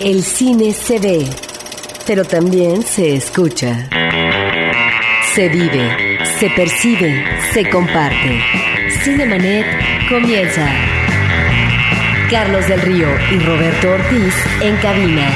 [0.00, 1.28] El cine se ve,
[2.06, 3.86] pero también se escucha.
[5.34, 8.40] Se vive, se percibe, se comparte.
[9.04, 9.66] Cinemanet
[10.08, 10.66] comienza.
[12.30, 15.30] Carlos del Río y Roberto Ortiz en cabina.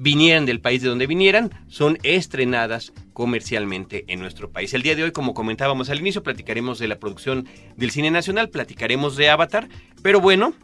[0.00, 4.72] vinieran del país de donde vinieran, son estrenadas comercialmente en nuestro país.
[4.72, 8.48] El día de hoy, como comentábamos al inicio, platicaremos de la producción del cine nacional,
[8.48, 9.68] platicaremos de Avatar,
[10.02, 10.54] pero bueno,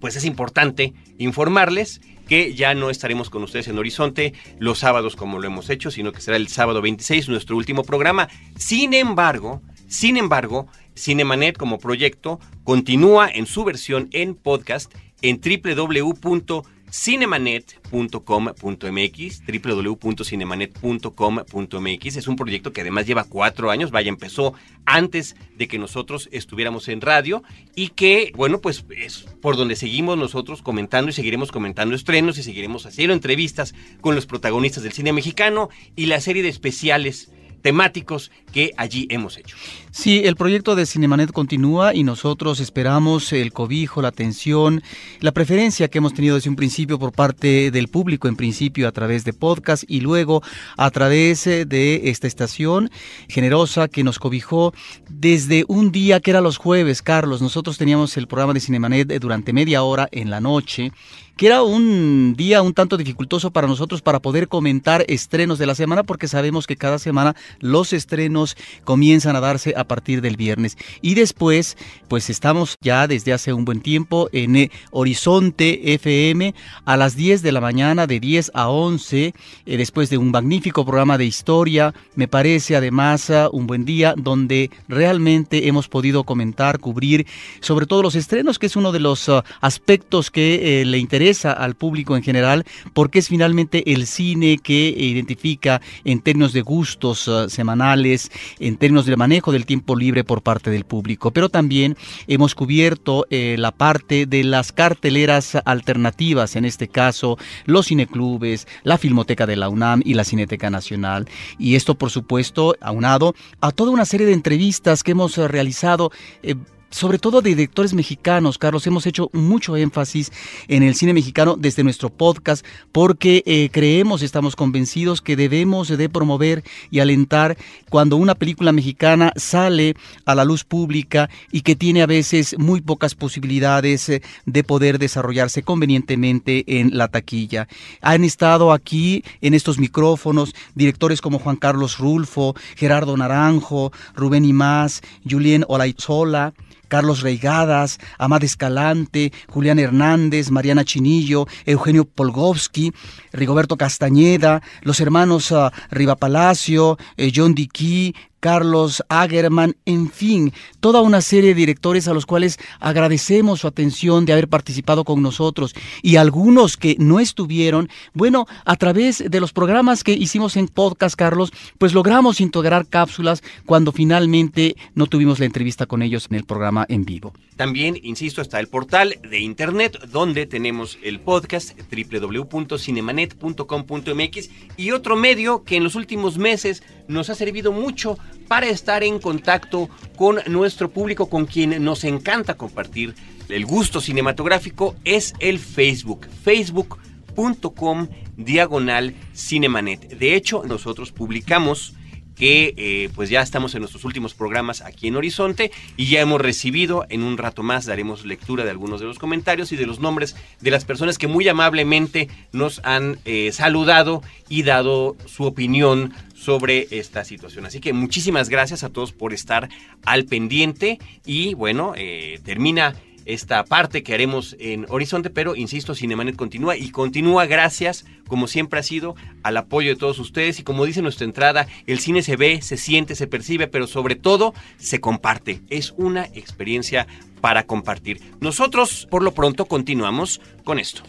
[0.00, 5.38] pues es importante informarles que ya no estaremos con ustedes en Horizonte los sábados como
[5.38, 8.28] lo hemos hecho, sino que será el sábado 26 nuestro último programa.
[8.56, 10.66] Sin embargo, sin embargo,
[10.96, 14.92] Cinemanet como proyecto continúa en su versión en podcast
[15.22, 22.16] en www cinemanet.com.mx, www.cinemanet.com.mx.
[22.16, 24.54] Es un proyecto que además lleva cuatro años, vaya, empezó
[24.84, 27.42] antes de que nosotros estuviéramos en radio
[27.74, 32.42] y que, bueno, pues es por donde seguimos nosotros comentando y seguiremos comentando estrenos y
[32.42, 37.30] seguiremos haciendo entrevistas con los protagonistas del cine mexicano y la serie de especiales
[37.62, 39.56] temáticos que allí hemos hecho.
[39.90, 44.82] Sí, el proyecto de Cinemanet continúa y nosotros esperamos el cobijo, la atención,
[45.20, 48.92] la preferencia que hemos tenido desde un principio por parte del público, en principio a
[48.92, 50.42] través de podcast y luego
[50.76, 52.90] a través eh, de esta estación
[53.28, 54.74] generosa que nos cobijó
[55.08, 57.40] desde un día que era los jueves, Carlos.
[57.40, 60.92] Nosotros teníamos el programa de Cinemanet eh, durante media hora en la noche
[61.36, 65.74] que era un día un tanto dificultoso para nosotros para poder comentar estrenos de la
[65.74, 70.78] semana, porque sabemos que cada semana los estrenos comienzan a darse a partir del viernes.
[71.02, 71.76] Y después,
[72.08, 76.54] pues estamos ya desde hace un buen tiempo en eh, Horizonte FM
[76.86, 79.34] a las 10 de la mañana, de 10 a 11,
[79.66, 84.14] eh, después de un magnífico programa de historia, me parece además ah, un buen día
[84.16, 87.26] donde realmente hemos podido comentar, cubrir
[87.60, 91.25] sobre todo los estrenos, que es uno de los ah, aspectos que eh, le interesa
[91.44, 97.26] al público en general porque es finalmente el cine que identifica en términos de gustos
[97.28, 98.30] uh, semanales,
[98.60, 101.32] en términos de manejo del tiempo libre por parte del público.
[101.32, 101.96] Pero también
[102.28, 108.98] hemos cubierto eh, la parte de las carteleras alternativas, en este caso los cineclubes, la
[108.98, 111.28] Filmoteca de la UNAM y la Cineteca Nacional.
[111.58, 116.12] Y esto, por supuesto, aunado a toda una serie de entrevistas que hemos uh, realizado.
[116.42, 116.54] Eh,
[116.90, 120.32] sobre todo de directores mexicanos, Carlos, hemos hecho mucho énfasis
[120.68, 126.08] en el cine mexicano desde nuestro podcast porque eh, creemos, estamos convencidos que debemos de
[126.08, 127.56] promover y alentar
[127.90, 129.94] cuando una película mexicana sale
[130.24, 134.98] a la luz pública y que tiene a veces muy pocas posibilidades eh, de poder
[134.98, 137.68] desarrollarse convenientemente en la taquilla.
[138.00, 145.02] Han estado aquí en estos micrófonos directores como Juan Carlos Rulfo, Gerardo Naranjo, Rubén Imás,
[145.28, 146.54] Julien Olaizola,
[146.88, 152.92] Carlos Reigadas, Amad Escalante, Julián Hernández, Mariana Chinillo, Eugenio Polgovsky,
[153.32, 161.00] Rigoberto Castañeda, los hermanos uh, Riva Palacio, eh, John Dickey, Carlos Agerman, en fin, toda
[161.00, 165.74] una serie de directores a los cuales agradecemos su atención de haber participado con nosotros
[166.02, 171.16] y algunos que no estuvieron, bueno, a través de los programas que hicimos en podcast,
[171.16, 176.44] Carlos, pues logramos integrar cápsulas cuando finalmente no tuvimos la entrevista con ellos en el
[176.44, 177.32] programa en vivo.
[177.56, 185.64] También, insisto, está el portal de internet donde tenemos el podcast www.cinemanet.com.mx y otro medio
[185.64, 190.90] que en los últimos meses nos ha servido mucho para estar en contacto con nuestro
[190.90, 193.14] público, con quien nos encanta compartir
[193.48, 196.26] el gusto cinematográfico, es el Facebook.
[196.44, 200.18] Facebook.com diagonal Cinemanet.
[200.18, 201.94] De hecho, nosotros publicamos
[202.36, 206.40] que eh, pues ya estamos en nuestros últimos programas aquí en Horizonte y ya hemos
[206.40, 209.98] recibido, en un rato más daremos lectura de algunos de los comentarios y de los
[209.98, 216.12] nombres de las personas que muy amablemente nos han eh, saludado y dado su opinión
[216.34, 217.66] sobre esta situación.
[217.66, 219.68] Así que muchísimas gracias a todos por estar
[220.04, 222.94] al pendiente y bueno, eh, termina
[223.26, 228.80] esta parte que haremos en Horizonte, pero insisto, Cinemanet continúa y continúa gracias, como siempre
[228.80, 232.36] ha sido, al apoyo de todos ustedes y como dice nuestra entrada, el cine se
[232.36, 235.60] ve, se siente, se percibe, pero sobre todo se comparte.
[235.68, 237.06] Es una experiencia
[237.40, 238.20] para compartir.
[238.40, 241.02] Nosotros, por lo pronto, continuamos con esto.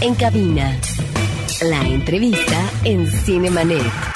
[0.00, 0.78] En cabina,
[1.62, 4.13] la entrevista en Cinemanet.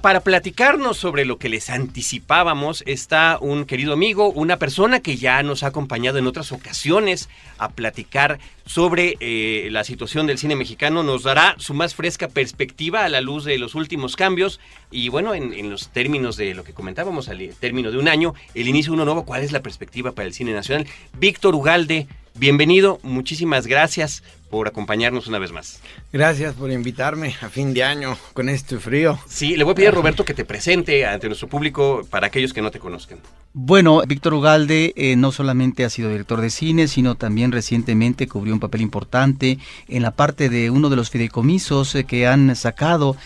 [0.00, 5.42] Para platicarnos sobre lo que les anticipábamos está un querido amigo, una persona que ya
[5.42, 7.28] nos ha acompañado en otras ocasiones
[7.58, 11.02] a platicar sobre eh, la situación del cine mexicano.
[11.02, 14.60] Nos dará su más fresca perspectiva a la luz de los últimos cambios
[14.92, 18.34] y bueno, en, en los términos de lo que comentábamos, al término de un año,
[18.54, 20.86] el inicio de uno nuevo, ¿cuál es la perspectiva para el cine nacional?
[21.18, 25.80] Víctor Ugalde, bienvenido, muchísimas gracias por acompañarnos una vez más.
[26.12, 29.18] Gracias por invitarme a fin de año con este frío.
[29.28, 32.52] Sí, le voy a pedir a Roberto que te presente ante nuestro público para aquellos
[32.52, 33.18] que no te conozcan.
[33.52, 38.54] Bueno, Víctor Ugalde eh, no solamente ha sido director de cine, sino también recientemente cubrió
[38.54, 43.16] un papel importante en la parte de uno de los fideicomisos eh, que han sacado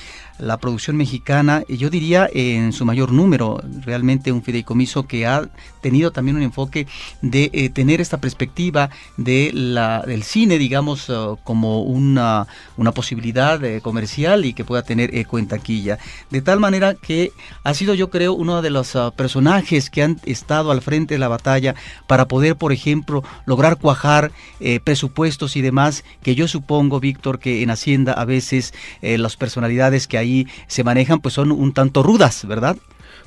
[0.43, 5.49] la producción mexicana, yo diría en su mayor número, realmente un fideicomiso que ha
[5.81, 6.87] tenido también un enfoque
[7.21, 12.47] de eh, tener esta perspectiva de la, del cine, digamos, uh, como una,
[12.77, 15.99] una posibilidad eh, comercial y que pueda tener eco en taquilla.
[16.31, 17.33] De tal manera que
[17.63, 21.19] ha sido, yo creo, uno de los uh, personajes que han estado al frente de
[21.21, 21.77] la batalla
[22.09, 27.63] para poder, por ejemplo, lograr cuajar eh, presupuestos y demás, que yo supongo, Víctor, que
[27.63, 28.73] en Hacienda a veces
[29.03, 30.32] las personalidades que ahí
[30.67, 32.77] se manejan pues son un tanto rudas, ¿verdad?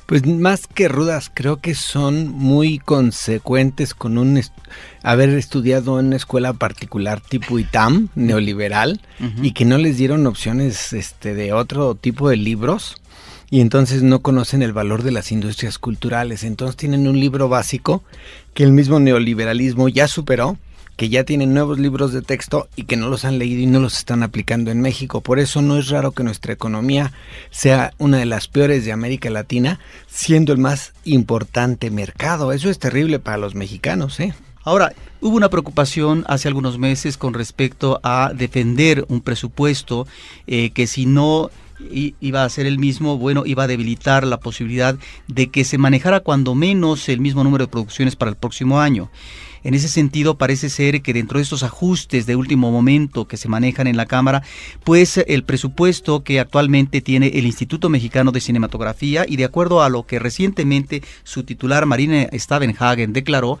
[0.06, 4.40] Pues más que rudas, creo que son muy consecuentes con un
[5.02, 9.00] haber estudiado en una escuela particular tipo ITAM, neoliberal,
[9.42, 12.94] y que no les dieron opciones este, de otro tipo de libros,
[13.50, 16.44] y entonces no conocen el valor de las industrias culturales.
[16.44, 18.02] Entonces tienen un libro básico
[18.54, 20.56] que el mismo neoliberalismo ya superó,
[20.96, 23.80] que ya tienen nuevos libros de texto y que no los han leído y no
[23.80, 25.20] los están aplicando en México.
[25.20, 27.12] Por eso no es raro que nuestra economía
[27.50, 32.52] sea una de las peores de América Latina, siendo el más importante mercado.
[32.52, 34.34] Eso es terrible para los mexicanos, ¿eh?
[34.64, 40.08] Ahora, hubo una preocupación hace algunos meses con respecto a defender un presupuesto
[40.48, 41.50] eh, que si no
[41.88, 44.96] iba a ser el mismo, bueno, iba a debilitar la posibilidad
[45.28, 49.10] de que se manejara cuando menos el mismo número de producciones para el próximo año.
[49.66, 53.48] En ese sentido, parece ser que dentro de estos ajustes de último momento que se
[53.48, 54.44] manejan en la Cámara,
[54.84, 59.88] pues el presupuesto que actualmente tiene el Instituto Mexicano de Cinematografía y de acuerdo a
[59.88, 63.58] lo que recientemente su titular Marina Stavenhagen declaró,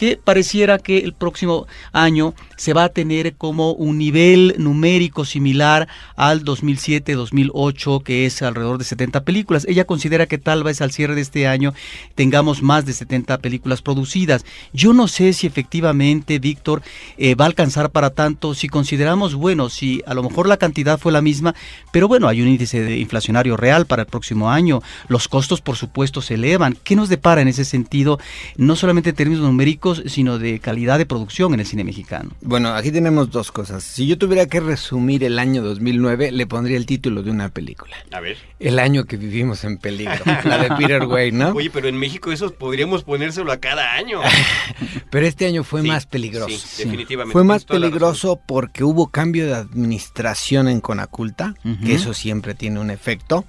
[0.00, 5.88] que pareciera que el próximo año se va a tener como un nivel numérico similar
[6.16, 9.66] al 2007-2008, que es alrededor de 70 películas.
[9.68, 11.74] Ella considera que tal vez al cierre de este año
[12.14, 14.46] tengamos más de 70 películas producidas.
[14.72, 16.80] Yo no sé si efectivamente, Víctor,
[17.18, 20.98] eh, va a alcanzar para tanto, si consideramos, bueno, si a lo mejor la cantidad
[20.98, 21.54] fue la misma,
[21.92, 26.22] pero bueno, hay un índice inflacionario real para el próximo año, los costos por supuesto
[26.22, 26.78] se elevan.
[26.84, 28.18] ¿Qué nos depara en ese sentido,
[28.56, 32.30] no solamente en términos numéricos, sino de calidad de producción en el cine mexicano.
[32.40, 33.84] Bueno, aquí tenemos dos cosas.
[33.84, 37.96] Si yo tuviera que resumir el año 2009, le pondría el título de una película.
[38.12, 38.38] A ver.
[38.58, 40.24] El año que vivimos en peligro.
[40.44, 41.48] la de Peter Way, ¿no?
[41.50, 44.20] Oye, pero en México eso podríamos ponérselo a cada año.
[45.10, 46.48] pero este año fue más peligroso.
[46.50, 47.32] Sí, definitivamente.
[47.32, 51.54] Fue más peligroso porque hubo cambio de administración en Conaculta,
[51.84, 53.44] que eso siempre tiene un efecto.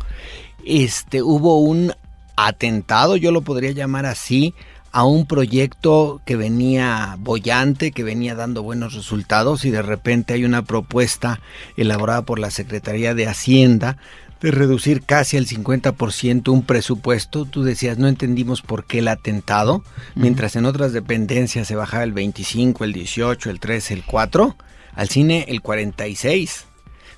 [0.65, 1.93] Este, hubo un
[2.35, 4.53] atentado, yo lo podría llamar así,
[4.91, 10.43] a un proyecto que venía bollante, que venía dando buenos resultados y de repente hay
[10.43, 11.39] una propuesta
[11.77, 13.97] elaborada por la Secretaría de Hacienda
[14.41, 17.45] de reducir casi al 50% un presupuesto.
[17.45, 19.83] Tú decías, no entendimos por qué el atentado,
[20.15, 24.55] mientras en otras dependencias se bajaba el 25, el 18, el 13, el 4,
[24.95, 26.65] al cine el 46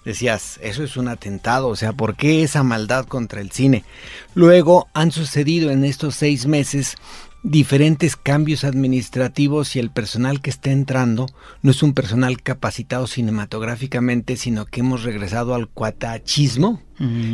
[0.05, 3.85] decías, eso es un atentado, o sea, ¿por qué esa maldad contra el cine?
[4.35, 6.97] Luego han sucedido en estos seis meses
[7.43, 11.27] diferentes cambios administrativos y el personal que está entrando
[11.61, 16.81] no es un personal capacitado cinematográficamente, sino que hemos regresado al cuatachismo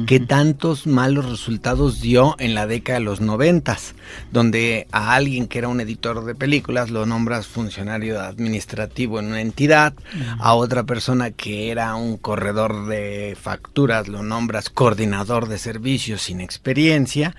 [0.07, 3.93] que tantos malos resultados dio en la década de los noventas,
[4.31, 9.41] donde a alguien que era un editor de películas lo nombras funcionario administrativo en una
[9.41, 9.93] entidad,
[10.39, 16.41] a otra persona que era un corredor de facturas lo nombras coordinador de servicios sin
[16.41, 17.35] experiencia,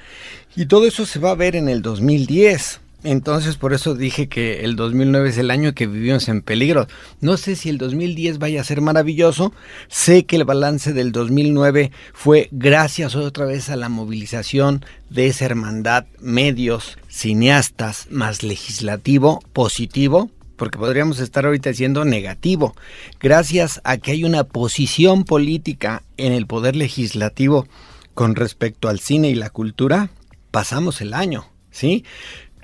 [0.55, 2.81] y todo eso se va a ver en el 2010.
[3.03, 6.87] Entonces, por eso dije que el 2009 es el año que vivimos en peligro.
[7.21, 9.55] No sé si el 2010 vaya a ser maravilloso.
[9.89, 15.47] Sé que el balance del 2009 fue gracias otra vez a la movilización de esa
[15.47, 22.77] hermandad medios, cineastas, más legislativo, positivo, porque podríamos estar ahorita diciendo negativo.
[23.19, 27.67] Gracias a que hay una posición política en el poder legislativo
[28.13, 30.11] con respecto al cine y la cultura,
[30.51, 32.05] pasamos el año, ¿sí?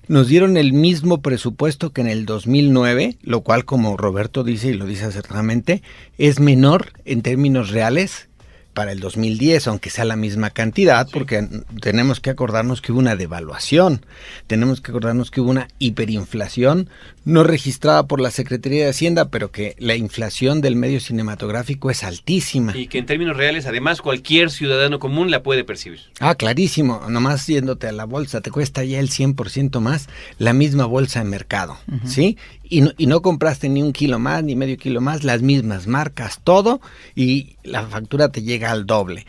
[0.08, 4.74] Nos dieron el mismo presupuesto que en el 2009, lo cual, como Roberto dice y
[4.74, 5.82] lo dice acertadamente,
[6.16, 8.28] es menor en términos reales
[8.76, 11.48] para el 2010, aunque sea la misma cantidad, porque
[11.80, 14.04] tenemos que acordarnos que hubo una devaluación,
[14.46, 16.90] tenemos que acordarnos que hubo una hiperinflación,
[17.24, 22.04] no registrada por la Secretaría de Hacienda, pero que la inflación del medio cinematográfico es
[22.04, 22.76] altísima.
[22.76, 26.00] Y que en términos reales, además, cualquier ciudadano común la puede percibir.
[26.20, 30.84] Ah, clarísimo, nomás yéndote a la bolsa, te cuesta ya el 100% más la misma
[30.84, 32.36] bolsa de mercado, ¿sí?
[32.68, 35.86] Y no, y no compraste ni un kilo más, ni medio kilo más, las mismas
[35.86, 36.80] marcas, todo,
[37.14, 39.26] y la factura te llega al doble.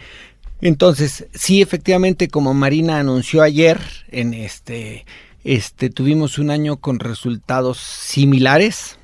[0.62, 3.80] Entonces, sí, efectivamente, como Marina anunció ayer,
[4.10, 5.06] en este,
[5.44, 8.98] este, tuvimos un año con resultados similares.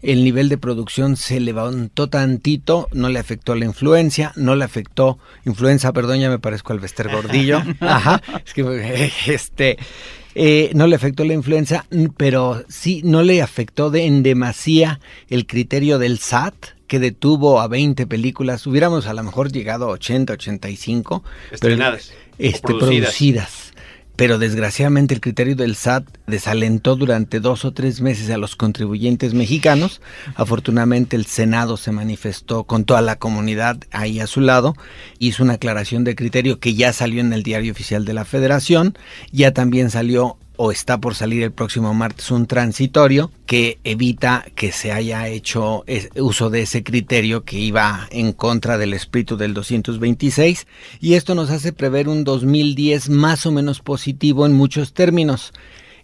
[0.00, 5.18] el nivel de producción se levantó tantito, no le afectó la influencia, no le afectó,
[5.44, 9.76] influenza, perdón, ya me parezco al Vester Gordillo, ajá, es que este,
[10.40, 11.84] eh, no le afectó la influenza,
[12.16, 16.54] pero sí no le afectó de, en demasía el criterio del SAT,
[16.86, 22.50] que detuvo a 20 películas, hubiéramos a lo mejor llegado a 80, 85, Estrenadas, pero,
[22.50, 23.00] este, producidas.
[23.00, 23.67] producidas
[24.18, 29.32] pero desgraciadamente el criterio del SAT desalentó durante dos o tres meses a los contribuyentes
[29.32, 30.00] mexicanos.
[30.34, 34.74] Afortunadamente el Senado se manifestó con toda la comunidad ahí a su lado,
[35.20, 38.98] hizo una aclaración de criterio que ya salió en el diario oficial de la Federación,
[39.30, 44.72] ya también salió o está por salir el próximo martes un transitorio que evita que
[44.72, 45.84] se haya hecho
[46.16, 50.66] uso de ese criterio que iba en contra del espíritu del 226
[51.00, 55.52] y esto nos hace prever un 2010 más o menos positivo en muchos términos.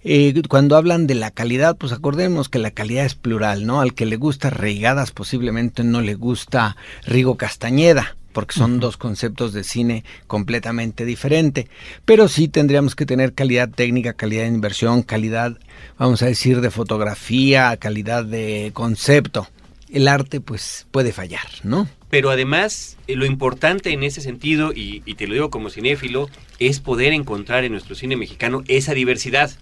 [0.05, 3.81] Eh, cuando hablan de la calidad, pues acordemos que la calidad es plural, ¿no?
[3.81, 9.55] Al que le gusta Reigadas posiblemente no le gusta Rigo Castañeda porque son dos conceptos
[9.55, 11.67] de cine completamente diferentes.
[12.05, 15.59] Pero sí tendríamos que tener calidad técnica, calidad de inversión, calidad,
[15.99, 19.49] vamos a decir, de fotografía, calidad de concepto.
[19.89, 21.89] El arte, pues, puede fallar, ¿no?
[22.11, 26.29] Pero además, eh, lo importante en ese sentido, y, y te lo digo como cinéfilo,
[26.59, 29.53] es poder encontrar en nuestro cine mexicano esa diversidad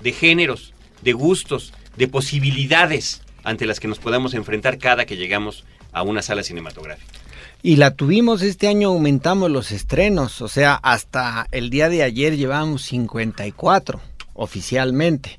[0.00, 5.64] de géneros, de gustos, de posibilidades ante las que nos podamos enfrentar cada que llegamos
[5.92, 7.19] a una sala cinematográfica.
[7.62, 12.38] Y la tuvimos este año, aumentamos los estrenos, o sea, hasta el día de ayer
[12.38, 14.00] llevamos 54
[14.32, 15.38] oficialmente.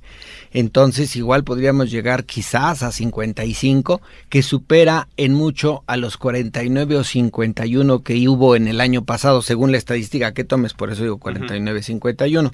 [0.52, 7.04] Entonces igual podríamos llegar quizás a 55, que supera en mucho a los 49 o
[7.04, 11.20] 51 que hubo en el año pasado, según la estadística que tomes, por eso digo
[11.20, 12.52] 49-51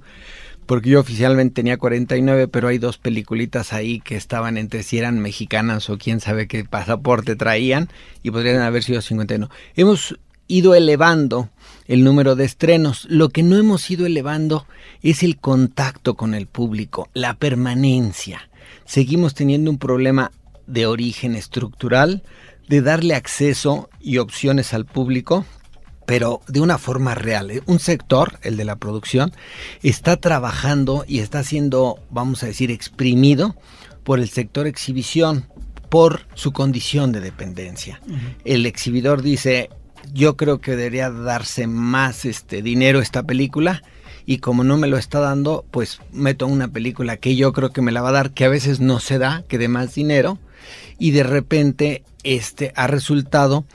[0.67, 5.19] porque yo oficialmente tenía 49, pero hay dos peliculitas ahí que estaban entre si eran
[5.19, 7.89] mexicanas o quién sabe qué pasaporte traían
[8.21, 9.49] y podrían haber sido 51.
[9.75, 11.49] Hemos ido elevando
[11.87, 13.07] el número de estrenos.
[13.09, 14.67] Lo que no hemos ido elevando
[15.01, 18.49] es el contacto con el público, la permanencia.
[18.85, 20.31] Seguimos teniendo un problema
[20.67, 22.23] de origen estructural,
[22.67, 25.45] de darle acceso y opciones al público
[26.07, 27.51] pero de una forma real.
[27.51, 27.61] ¿eh?
[27.65, 29.33] Un sector, el de la producción,
[29.83, 33.57] está trabajando y está siendo, vamos a decir, exprimido
[34.05, 35.49] por el sector exhibición,
[35.89, 38.01] por su condición de dependencia.
[38.45, 39.69] El exhibidor dice,
[40.13, 43.83] yo creo que debería darse más este dinero a esta película
[44.25, 47.81] y como no me lo está dando, pues meto una película que yo creo que
[47.81, 50.39] me la va a dar, que a veces no se da, que dé más dinero
[50.97, 53.65] y de repente este ha resultado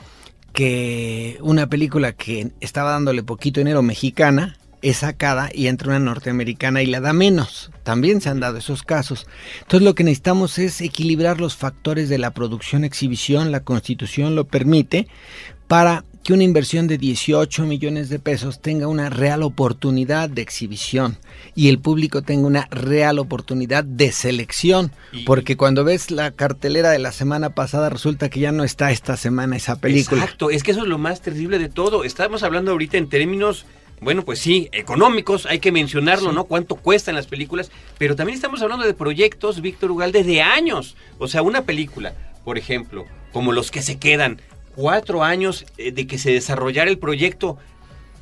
[0.53, 6.81] que una película que estaba dándole poquito dinero mexicana es sacada y entra una norteamericana
[6.81, 7.71] y la da menos.
[7.83, 9.25] También se han dado esos casos.
[9.61, 15.07] Entonces lo que necesitamos es equilibrar los factores de la producción-exhibición, la constitución lo permite,
[15.67, 21.17] para que una inversión de 18 millones de pesos tenga una real oportunidad de exhibición
[21.53, 24.91] y el público tenga una real oportunidad de selección.
[25.25, 29.17] Porque cuando ves la cartelera de la semana pasada resulta que ya no está esta
[29.17, 30.23] semana esa película.
[30.23, 32.05] Exacto, es que eso es lo más terrible de todo.
[32.05, 33.65] Estamos hablando ahorita en términos...
[34.01, 36.43] Bueno, pues sí, económicos, hay que mencionarlo, ¿no?
[36.43, 40.97] Cuánto cuestan las películas, pero también estamos hablando de proyectos, Víctor Ugalde, de años.
[41.19, 44.41] O sea, una película, por ejemplo, como los que se quedan,
[44.75, 47.57] cuatro años eh, de que se desarrollara el proyecto,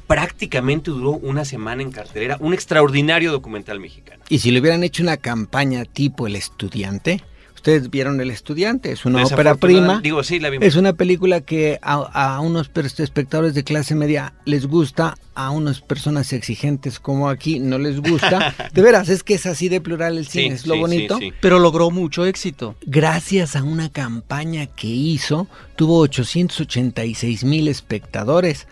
[0.08, 4.24] prácticamente duró una semana en cartelera, un extraordinario documental mexicano.
[4.30, 7.24] Y si le hubieran hecho una campaña tipo El Estudiante,
[7.62, 10.02] Ustedes vieron El Estudiante, es una ópera prima.
[10.02, 15.15] Digo, sí, la Es una película que a, unos espectadores de clase media les gusta,
[15.36, 18.56] a unas personas exigentes como aquí no les gusta.
[18.74, 21.19] De veras, es que es así de plural el cine, es lo bonito.
[21.39, 22.76] Pero logró mucho éxito.
[22.84, 28.65] Gracias a una campaña que hizo, tuvo 886 mil espectadores.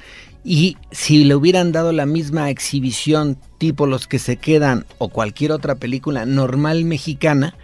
[0.44, 5.52] Y si le hubieran dado la misma exhibición tipo Los que se quedan o cualquier
[5.52, 7.56] otra película normal mexicana,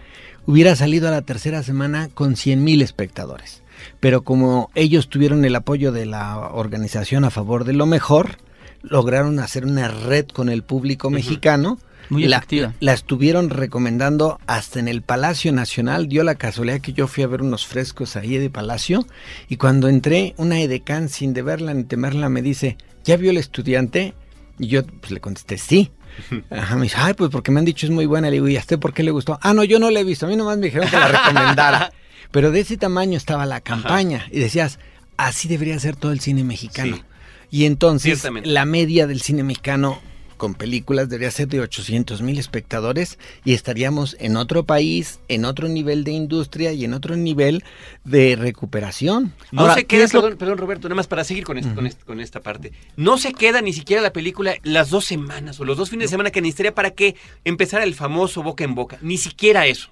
[0.46, 3.62] hubiera salido a la tercera semana con 100 mil espectadores.
[4.00, 8.38] Pero como ellos tuvieron el apoyo de la organización a favor de lo mejor,
[8.82, 11.78] lograron hacer una red con el público mexicano.
[12.08, 12.72] Muy la, efectiva.
[12.78, 16.08] La estuvieron recomendando hasta en el Palacio Nacional.
[16.08, 19.04] Dio la casualidad que yo fui a ver unos frescos ahí de Palacio
[19.48, 23.38] y cuando entré, una edecán sin de verla ni temerla me dice, ¿ya vio el
[23.38, 24.14] estudiante?
[24.58, 25.90] Y yo pues, le contesté, sí.
[26.50, 28.28] Ajá, me dice, ay, pues porque me han dicho es muy buena.
[28.28, 29.38] Le digo, ¿y a usted por qué le gustó?
[29.42, 30.26] Ah, no, yo no la he visto.
[30.26, 31.92] A mí nomás me dijeron que la recomendara.
[32.30, 34.26] Pero de ese tamaño estaba la campaña.
[34.30, 34.78] Y decías,
[35.16, 36.98] así debería ser todo el cine mexicano.
[37.50, 40.00] Y entonces la media del cine mexicano
[40.36, 45.68] con películas debería ser de 800 mil espectadores y estaríamos en otro país, en otro
[45.68, 47.64] nivel de industria y en otro nivel
[48.04, 49.32] de recuperación.
[49.52, 51.60] No se queda, perdón, Roberto, nada más para seguir con,
[52.04, 52.72] con, esta parte.
[52.96, 56.14] No se queda ni siquiera la película las dos semanas o los dos fines de
[56.14, 58.98] semana que necesitaría para que empezara el famoso boca en boca.
[59.02, 59.90] Ni siquiera eso.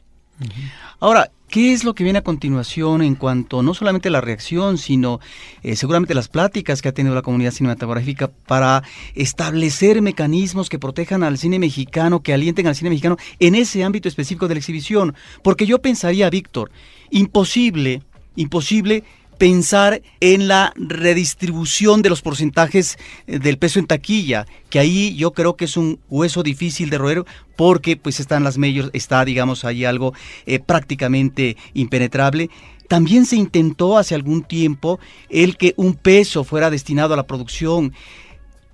[1.00, 5.20] Ahora, ¿qué es lo que viene a continuación en cuanto no solamente la reacción, sino
[5.62, 8.82] eh, seguramente las pláticas que ha tenido la comunidad cinematográfica para
[9.14, 14.08] establecer mecanismos que protejan al cine mexicano, que alienten al cine mexicano en ese ámbito
[14.08, 15.14] específico de la exhibición?
[15.44, 16.72] Porque yo pensaría, Víctor,
[17.10, 18.02] imposible,
[18.34, 19.04] imposible
[19.44, 25.34] pensar en la redistribución de los porcentajes eh, del peso en taquilla, que ahí yo
[25.34, 29.66] creo que es un hueso difícil de roer porque pues están las medios, está digamos
[29.66, 30.14] ahí algo
[30.46, 32.48] eh, prácticamente impenetrable.
[32.88, 37.92] También se intentó hace algún tiempo el que un peso fuera destinado a la producción,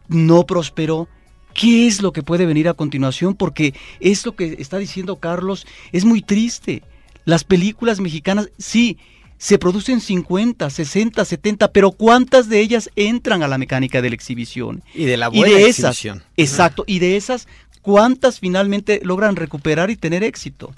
[0.07, 1.09] no prosperó.
[1.53, 3.35] ¿Qué es lo que puede venir a continuación?
[3.35, 6.85] Porque esto que está diciendo Carlos es muy triste.
[7.25, 8.99] Las películas mexicanas, sí,
[9.41, 14.15] se producen 50, 60, 70, pero ¿cuántas de ellas entran a la mecánica de la
[14.15, 14.85] exhibición?
[14.95, 16.23] Y de la buena exhibición.
[16.37, 17.49] Exacto, y de esas,
[17.81, 20.75] ¿cuántas finalmente logran recuperar y tener éxito?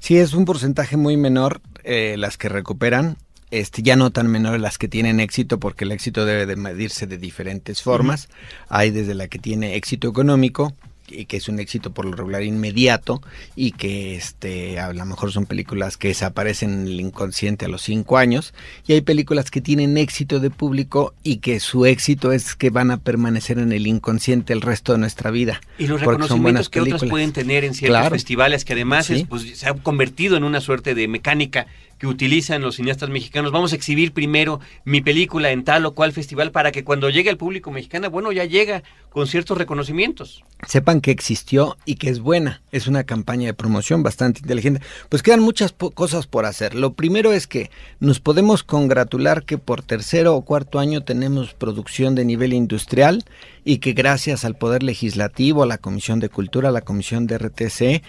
[0.00, 3.16] Sí, es un porcentaje muy menor eh, las que recuperan,
[3.52, 7.06] este, ya no tan menor las que tienen éxito, porque el éxito debe de medirse
[7.06, 8.28] de diferentes formas.
[8.68, 10.74] Hay desde la que tiene éxito económico,
[11.10, 13.22] y que es un éxito por lo regular inmediato
[13.56, 17.82] y que este a lo mejor son películas que desaparecen en el inconsciente a los
[17.82, 18.54] cinco años
[18.86, 22.90] y hay películas que tienen éxito de público y que su éxito es que van
[22.90, 27.04] a permanecer en el inconsciente el resto de nuestra vida y los reconocimientos que otras
[27.04, 31.08] pueden tener en ciertos festivales que además pues, se ha convertido en una suerte de
[31.08, 31.66] mecánica
[31.98, 33.52] que utilizan los cineastas mexicanos.
[33.52, 37.30] Vamos a exhibir primero mi película en tal o cual festival para que cuando llegue
[37.30, 40.44] al público mexicano, bueno, ya llega con ciertos reconocimientos.
[40.66, 42.62] Sepan que existió y que es buena.
[42.72, 44.80] Es una campaña de promoción bastante inteligente.
[45.08, 46.74] Pues quedan muchas cosas por hacer.
[46.74, 52.14] Lo primero es que nos podemos congratular que por tercero o cuarto año tenemos producción
[52.14, 53.24] de nivel industrial
[53.64, 57.38] y que gracias al Poder Legislativo, a la Comisión de Cultura, a la Comisión de
[57.38, 58.02] RTC,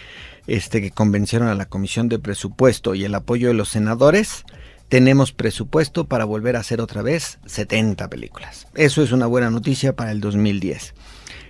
[0.50, 4.46] este, que convencieron a la Comisión de Presupuesto y el apoyo de los senadores,
[4.90, 8.68] tenemos presupuesto para volver a hacer otra vez 70 películas.
[8.76, 10.96] Eso es una buena noticia para el 2010.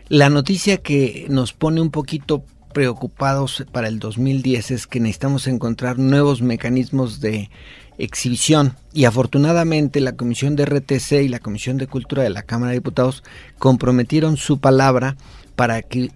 [0.10, 5.98] La noticia que nos pone un poquito preocupados para el 2010 es que necesitamos encontrar
[5.98, 7.50] nuevos mecanismos de
[7.98, 12.72] exhibición y afortunadamente la Comisión de RTC y la Comisión de Cultura de la Cámara
[12.72, 13.24] de Diputados
[13.58, 15.16] comprometieron su palabra
[15.56, 16.12] para que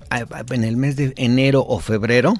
[0.51, 2.33] en el mes de enero o febrero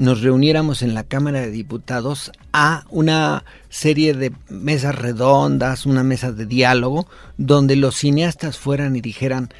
[0.00, 6.32] nos reuniéramos en la Cámara de Diputados a una serie de mesas redondas, una mesa
[6.32, 9.50] de diálogo, donde los cineastas fueran y dijeran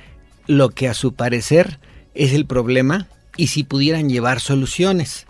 [0.47, 1.79] lo que a su parecer
[2.15, 5.27] es el problema y si pudieran llevar soluciones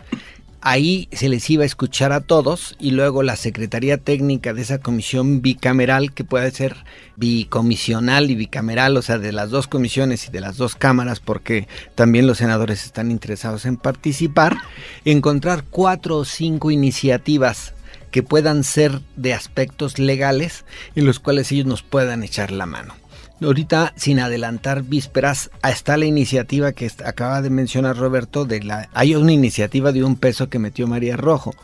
[0.61, 4.77] ahí se les iba a escuchar a todos y luego la Secretaría Técnica de esa
[4.77, 6.77] comisión bicameral, que puede ser
[7.15, 11.67] bicomisional y bicameral, o sea, de las dos comisiones y de las dos cámaras, porque
[11.95, 14.57] también los senadores están interesados en participar,
[15.03, 17.73] encontrar cuatro o cinco iniciativas
[18.11, 22.93] que puedan ser de aspectos legales en los cuales ellos nos puedan echar la mano.
[23.41, 29.15] Ahorita, sin adelantar vísperas, está la iniciativa que acaba de mencionar Roberto, de la, hay
[29.15, 31.55] una iniciativa de un peso que metió María Rojo.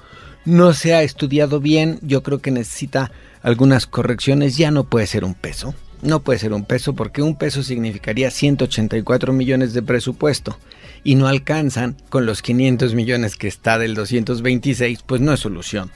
[0.44, 3.12] No se ha estudiado bien, yo creo que necesita
[3.44, 5.76] algunas correcciones, ya no puede ser un peso.
[6.02, 10.58] No puede ser un peso porque un peso significaría 184 millones de presupuesto
[11.04, 15.92] y no alcanzan con los 500 millones que está del 226, pues no es solución.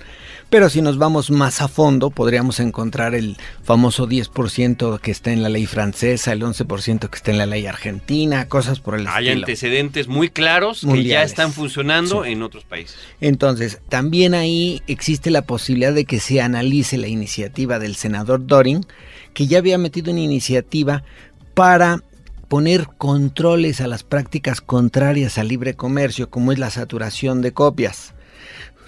[0.52, 5.44] Pero si nos vamos más a fondo, podríamos encontrar el famoso 10% que está en
[5.44, 9.30] la ley francesa, el 11% que está en la ley argentina, cosas por el Hay
[9.30, 12.98] antecedentes muy claros que ya están funcionando en otros países.
[13.22, 18.86] Entonces, también ahí existe la posibilidad de que se analice la iniciativa del senador Doring,
[19.34, 21.06] que ya había metido una iniciativa
[21.54, 22.04] para
[22.50, 28.16] poner controles a las prácticas contrarias al libre comercio, como es la saturación de copias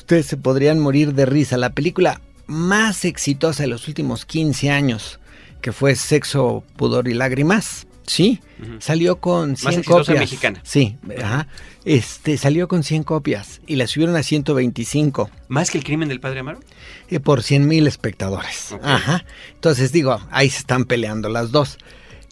[0.03, 1.55] ustedes se podrían morir de risa.
[1.57, 5.19] La película más exitosa de los últimos 15 años,
[5.61, 8.41] que fue Sexo, Pudor y Lágrimas, ¿sí?
[8.79, 10.19] Salió con 100 más copias.
[10.19, 10.59] mexicana.
[10.63, 11.47] Sí, ajá.
[11.85, 15.29] Este, salió con 100 copias y la subieron a 125.
[15.47, 16.59] ¿Más que el crimen del padre Amaro?
[17.07, 18.75] Eh, por 100 mil espectadores.
[18.83, 19.23] Ajá.
[19.53, 21.77] Entonces digo, ahí se están peleando las dos.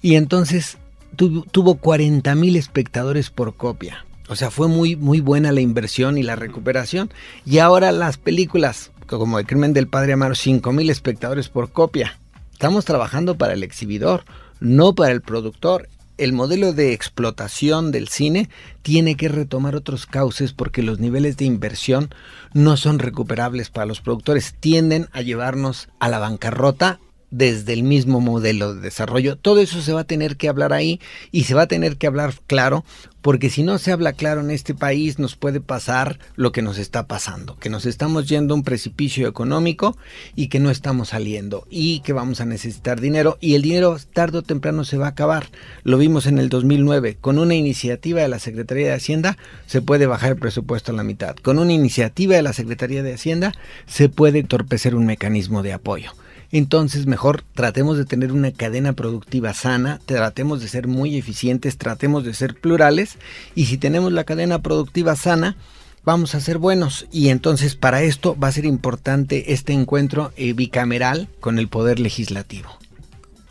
[0.01, 0.77] Y entonces
[1.15, 4.05] tuvo 40 mil espectadores por copia.
[4.31, 7.11] O sea, fue muy, muy buena la inversión y la recuperación.
[7.45, 12.17] Y ahora las películas, como El crimen del padre Amaro, 5 mil espectadores por copia.
[12.53, 14.23] Estamos trabajando para el exhibidor,
[14.61, 15.89] no para el productor.
[16.17, 18.47] el modelo de explotación del cine
[18.83, 22.09] tiene que retomar otros cauces porque los niveles de inversión
[22.53, 26.99] no son recuperables para los productores, tienden a llevarnos a la bancarrota
[27.31, 29.37] desde el mismo modelo de desarrollo.
[29.37, 30.99] Todo eso se va a tener que hablar ahí
[31.31, 32.83] y se va a tener que hablar claro,
[33.21, 36.77] porque si no se habla claro en este país nos puede pasar lo que nos
[36.77, 39.97] está pasando, que nos estamos yendo a un precipicio económico
[40.35, 44.39] y que no estamos saliendo y que vamos a necesitar dinero y el dinero tarde
[44.39, 45.49] o temprano se va a acabar.
[45.83, 50.05] Lo vimos en el 2009, con una iniciativa de la Secretaría de Hacienda se puede
[50.05, 53.53] bajar el presupuesto a la mitad, con una iniciativa de la Secretaría de Hacienda
[53.85, 56.11] se puede torpecer un mecanismo de apoyo.
[56.51, 62.25] Entonces, mejor tratemos de tener una cadena productiva sana, tratemos de ser muy eficientes, tratemos
[62.25, 63.17] de ser plurales
[63.55, 65.55] y si tenemos la cadena productiva sana,
[66.03, 67.07] vamos a ser buenos.
[67.11, 71.99] Y entonces para esto va a ser importante este encuentro eh, bicameral con el Poder
[71.99, 72.69] Legislativo.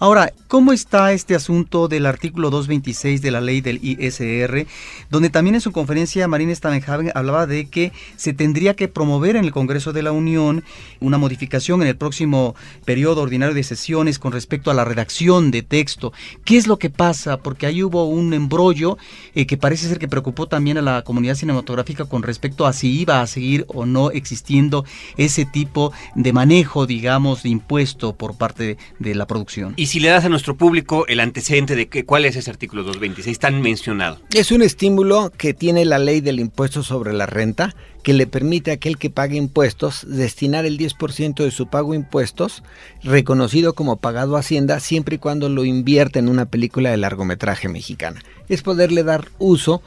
[0.03, 4.67] Ahora, ¿cómo está este asunto del artículo 226 de la ley del ISR,
[5.11, 9.45] donde también en su conferencia Marina Stamenhagen hablaba de que se tendría que promover en
[9.45, 10.65] el Congreso de la Unión
[11.01, 12.55] una modificación en el próximo
[12.87, 16.15] periodo ordinario de sesiones con respecto a la redacción de texto?
[16.47, 17.37] ¿Qué es lo que pasa?
[17.37, 18.97] Porque ahí hubo un embrollo
[19.35, 23.01] eh, que parece ser que preocupó también a la comunidad cinematográfica con respecto a si
[23.01, 24.87] iba a seguir o no existiendo
[25.19, 30.24] ese tipo de manejo, digamos, de impuesto por parte de, la producción si le das
[30.24, 34.20] a nuestro público el antecedente de que, cuál es ese artículo 226 tan mencionado.
[34.33, 37.74] Es un estímulo que tiene la ley del impuesto sobre la renta
[38.05, 42.62] que le permite a aquel que pague impuestos destinar el 10% de su pago impuestos
[43.03, 47.68] reconocido como pagado a Hacienda siempre y cuando lo invierta en una película de largometraje
[47.68, 48.22] mexicana.
[48.48, 49.83] Es poderle dar uso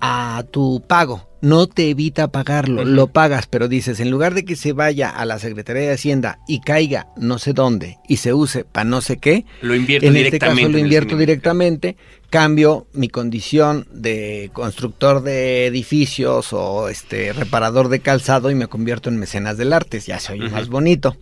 [0.00, 1.28] a tu pago.
[1.42, 5.24] No te evita pagarlo, lo pagas, pero dices, en lugar de que se vaya a
[5.26, 9.18] la Secretaría de Hacienda y caiga no sé dónde y se use para no sé
[9.18, 11.96] qué, lo invierto en este caso lo invierto directamente,
[12.30, 19.08] cambio mi condición de constructor de edificios o este reparador de calzado y me convierto
[19.10, 21.16] en mecenas del arte, ya soy más bonito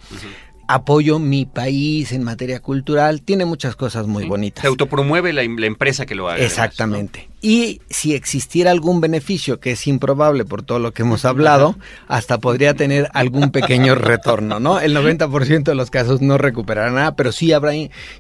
[0.69, 4.63] apoyo mi país en materia cultural, tiene muchas cosas muy bonitas.
[4.63, 6.45] Se autopromueve la, la, empresa que lo haga.
[6.45, 7.29] Exactamente.
[7.41, 11.77] Y si existiera algún beneficio, que es improbable por todo lo que hemos hablado,
[12.09, 14.81] hasta podría tener algún pequeño retorno, ¿no?
[14.81, 17.73] El 90% de los casos no recuperará nada, pero sí habrá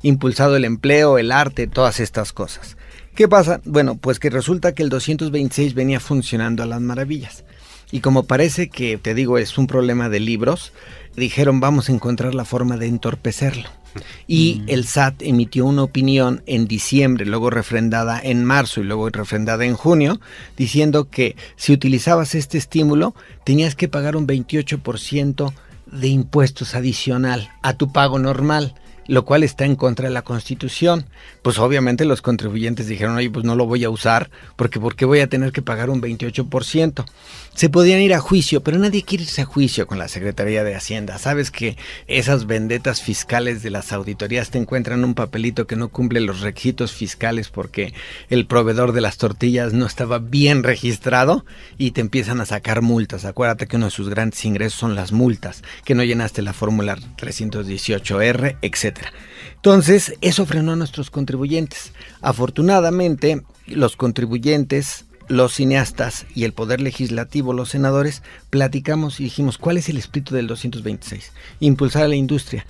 [0.02, 2.76] impulsado el empleo, el arte, todas estas cosas.
[3.14, 3.60] ¿Qué pasa?
[3.64, 7.44] Bueno, pues que resulta que el 226 venía funcionando a las maravillas.
[7.92, 10.72] Y como parece que, te digo, es un problema de libros,
[11.16, 13.68] dijeron vamos a encontrar la forma de entorpecerlo.
[14.26, 14.64] Y mm.
[14.68, 19.74] el SAT emitió una opinión en diciembre, luego refrendada en marzo y luego refrendada en
[19.74, 20.20] junio,
[20.56, 25.52] diciendo que si utilizabas este estímulo tenías que pagar un 28%
[25.86, 28.74] de impuestos adicional a tu pago normal
[29.06, 31.06] lo cual está en contra de la Constitución.
[31.42, 35.04] Pues obviamente los contribuyentes dijeron, oye, pues no lo voy a usar, porque ¿por qué
[35.04, 37.04] voy a tener que pagar un 28%?
[37.54, 40.74] Se podían ir a juicio, pero nadie quiere irse a juicio con la Secretaría de
[40.74, 41.18] Hacienda.
[41.18, 41.76] Sabes que
[42.08, 46.92] esas vendetas fiscales de las auditorías te encuentran un papelito que no cumple los requisitos
[46.92, 47.94] fiscales porque
[48.28, 51.44] el proveedor de las tortillas no estaba bien registrado
[51.78, 53.24] y te empiezan a sacar multas.
[53.24, 56.96] Acuérdate que uno de sus grandes ingresos son las multas, que no llenaste la fórmula
[57.18, 58.93] 318R, etc.
[59.56, 61.92] Entonces, eso frenó a nuestros contribuyentes.
[62.20, 69.78] Afortunadamente, los contribuyentes, los cineastas y el Poder Legislativo, los senadores, platicamos y dijimos, ¿cuál
[69.78, 71.32] es el espíritu del 226?
[71.60, 72.66] Impulsar a la industria.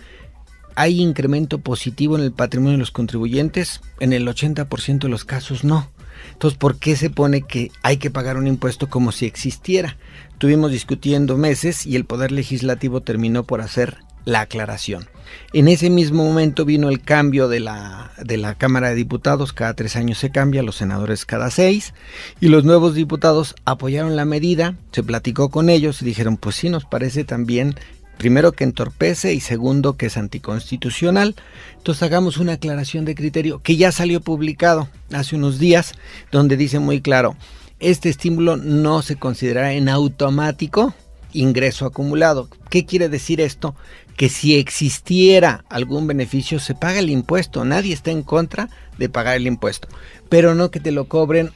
[0.77, 3.81] ¿Hay incremento positivo en el patrimonio de los contribuyentes?
[4.01, 5.91] En el 80% de los casos no.
[6.33, 9.97] Entonces, ¿por qué se pone que hay que pagar un impuesto como si existiera?
[10.31, 15.09] Estuvimos discutiendo meses y el Poder Legislativo terminó por hacer la aclaración.
[15.53, 19.75] En ese mismo momento vino el cambio de la, de la Cámara de Diputados, cada
[19.75, 21.95] tres años se cambia, los senadores cada seis,
[22.41, 26.69] y los nuevos diputados apoyaron la medida, se platicó con ellos y dijeron, pues sí,
[26.69, 27.77] nos parece también,
[28.19, 31.35] primero que entorpece y segundo que es anticonstitucional,
[31.77, 35.95] entonces hagamos una aclaración de criterio que ya salió publicado hace unos días,
[36.33, 37.37] donde dice muy claro,
[37.81, 40.95] este estímulo no se considerará en automático
[41.35, 42.49] ingreso acumulado.
[42.71, 43.75] ¿Qué quiere decir esto?
[44.17, 49.37] Que si existiera algún beneficio se paga el impuesto, nadie está en contra de pagar
[49.37, 49.89] el impuesto,
[50.29, 51.51] pero no que te lo cobren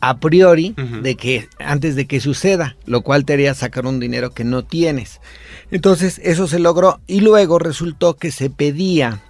[0.00, 4.32] a priori de que antes de que suceda, lo cual te haría sacar un dinero
[4.32, 5.20] que no tienes.
[5.70, 9.22] Entonces, eso se logró y luego resultó que se pedía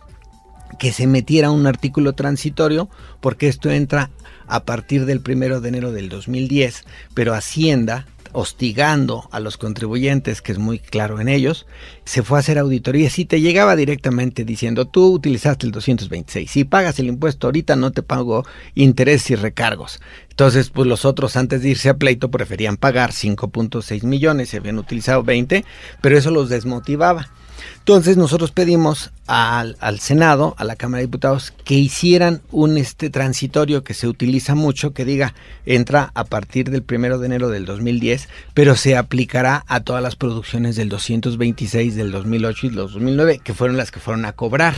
[0.79, 2.89] que se metiera un artículo transitorio
[3.21, 4.11] porque esto entra
[4.47, 10.53] a partir del primero de enero del 2010, pero Hacienda hostigando a los contribuyentes, que
[10.53, 11.67] es muy claro en ellos,
[12.05, 16.65] se fue a hacer auditorías y te llegaba directamente diciendo, tú utilizaste el 226, si
[16.65, 20.01] pagas el impuesto ahorita no te pago intereses y recargos.
[20.31, 24.79] Entonces, pues los otros antes de irse a pleito preferían pagar 5.6 millones, se habían
[24.79, 25.65] utilizado 20,
[26.01, 27.31] pero eso los desmotivaba.
[27.79, 33.83] Entonces nosotros pedimos al, Senado, a la Cámara de Diputados, que hicieran un este transitorio
[33.83, 35.35] que se utiliza mucho, que diga,
[35.67, 40.17] entra a partir del primero de enero del 2010, pero se aplicará a todas las
[40.17, 44.77] producciones del 226, del 2008 y del 2009, que fueron las que fueron a cobrar.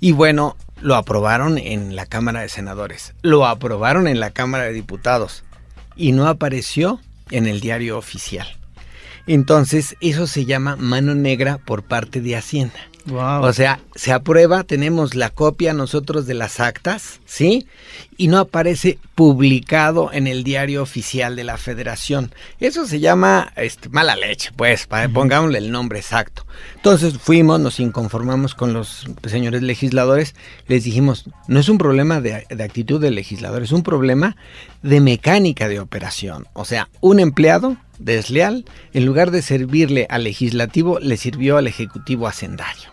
[0.00, 4.72] Y bueno, lo aprobaron en la Cámara de Senadores, lo aprobaron en la Cámara de
[4.72, 5.44] Diputados
[5.96, 8.48] y no apareció en el diario oficial.
[9.28, 12.78] Entonces, eso se llama mano negra por parte de Hacienda.
[13.14, 17.66] O sea, se aprueba, tenemos la copia nosotros de las actas, ¿sí?
[18.16, 22.32] Y no aparece publicado en el diario oficial de la federación.
[22.60, 26.46] Eso se llama este, mala leche, pues, para, pongámosle el nombre exacto.
[26.76, 30.34] Entonces fuimos, nos inconformamos con los señores legisladores,
[30.66, 34.36] les dijimos, no es un problema de, de actitud del legislador, es un problema
[34.82, 36.46] de mecánica de operación.
[36.52, 42.26] O sea, un empleado desleal, en lugar de servirle al legislativo, le sirvió al ejecutivo
[42.26, 42.90] hacendario.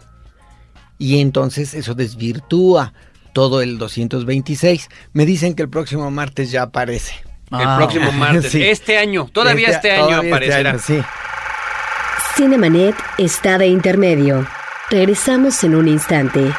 [0.97, 2.93] Y entonces eso desvirtúa
[3.33, 4.89] todo el 226.
[5.13, 7.13] Me dicen que el próximo martes ya aparece.
[7.51, 7.75] el ah.
[7.77, 8.55] próximo martes.
[8.55, 10.79] Este año, todavía este, este año este aparecerá.
[10.79, 10.99] sí.
[12.35, 14.45] Cinemanet está de intermedio.
[14.89, 16.51] Regresamos en un instante.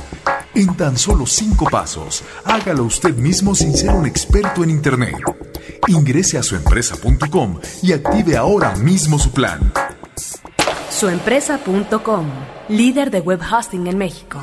[0.54, 5.16] En tan solo cinco pasos, hágalo usted mismo sin ser un experto en Internet.
[5.86, 9.72] Ingrese a suempresa.com y active ahora mismo su plan.
[10.98, 12.26] Suempresa.com,
[12.68, 14.42] líder de web hosting en México.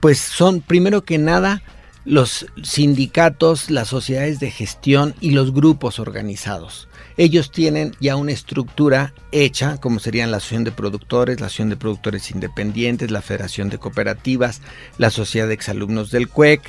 [0.00, 1.62] pues son primero que nada
[2.04, 6.88] los sindicatos, las sociedades de gestión y los grupos organizados.
[7.16, 11.76] Ellos tienen ya una estructura hecha, como serían la Asociación de Productores, la Asociación de
[11.76, 14.62] Productores Independientes, la Federación de Cooperativas,
[14.98, 16.62] la Sociedad de Exalumnos del CUEC,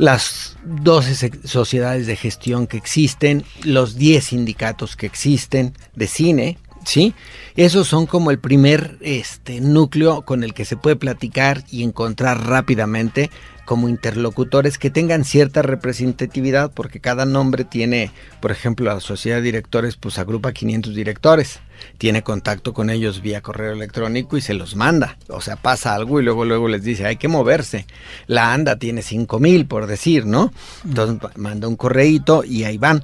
[0.00, 7.12] las 12 sociedades de gestión que existen, los 10 sindicatos que existen de cine, ¿sí?
[7.54, 12.46] Esos son como el primer este, núcleo con el que se puede platicar y encontrar
[12.46, 13.30] rápidamente
[13.66, 18.10] como interlocutores que tengan cierta representatividad, porque cada nombre tiene,
[18.40, 21.60] por ejemplo, la sociedad de directores, pues agrupa 500 directores,
[21.98, 25.16] tiene contacto con ellos vía correo electrónico y se los manda.
[25.28, 27.86] O sea, pasa algo y luego, luego les dice, hay que moverse.
[28.26, 30.52] La ANDA tiene 5000, por decir, ¿no?
[30.84, 33.02] Entonces manda un correíto y ahí van.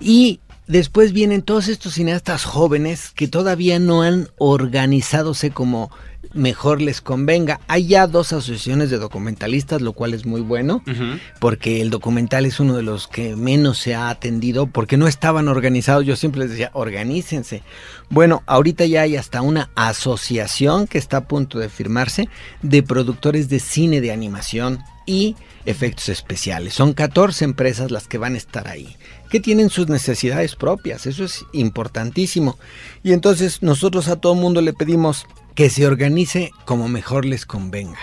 [0.00, 5.90] Y después vienen todos estos cineastas jóvenes que todavía no han organizadose como
[6.34, 7.60] mejor les convenga.
[7.68, 10.82] Hay ya dos asociaciones de documentalistas, lo cual es muy bueno,
[11.38, 15.48] porque el documental es uno de los que menos se ha atendido, porque no estaban
[15.48, 16.04] organizados.
[16.04, 17.62] Yo siempre les decía, organícense.
[18.10, 22.28] Bueno, ahorita ya hay hasta una asociación que está a punto de firmarse
[22.62, 26.74] de productores de cine de animación y efectos especiales.
[26.74, 28.96] Son 14 empresas las que van a estar ahí,
[29.30, 32.58] que tienen sus necesidades propias, eso es importantísimo.
[33.02, 37.98] Y entonces nosotros a todo mundo le pedimos, que se organice como mejor les convenga.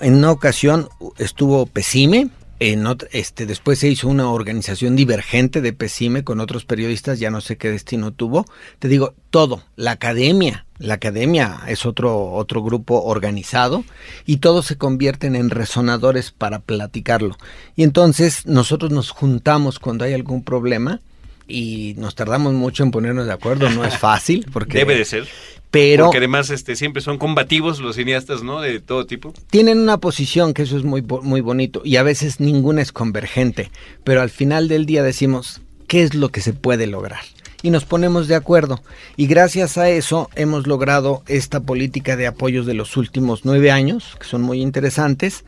[0.00, 6.24] En una ocasión estuvo Pesime, en este, después se hizo una organización divergente de Pesime
[6.24, 8.46] con otros periodistas, ya no sé qué destino tuvo.
[8.78, 13.84] Te digo, todo, la academia, la academia es otro, otro grupo organizado
[14.24, 17.36] y todos se convierten en resonadores para platicarlo.
[17.74, 21.00] Y entonces nosotros nos juntamos cuando hay algún problema
[21.48, 25.26] y nos tardamos mucho en ponernos de acuerdo, no es fácil porque debe de ser.
[25.70, 28.60] Pero porque además este siempre son combativos los cineastas, ¿no?
[28.60, 29.34] De todo tipo.
[29.50, 33.70] Tienen una posición que eso es muy muy bonito y a veces ninguna es convergente,
[34.04, 37.20] pero al final del día decimos, ¿qué es lo que se puede lograr?
[37.66, 38.80] Y nos ponemos de acuerdo.
[39.16, 44.16] Y gracias a eso hemos logrado esta política de apoyos de los últimos nueve años,
[44.20, 45.44] que son muy interesantes,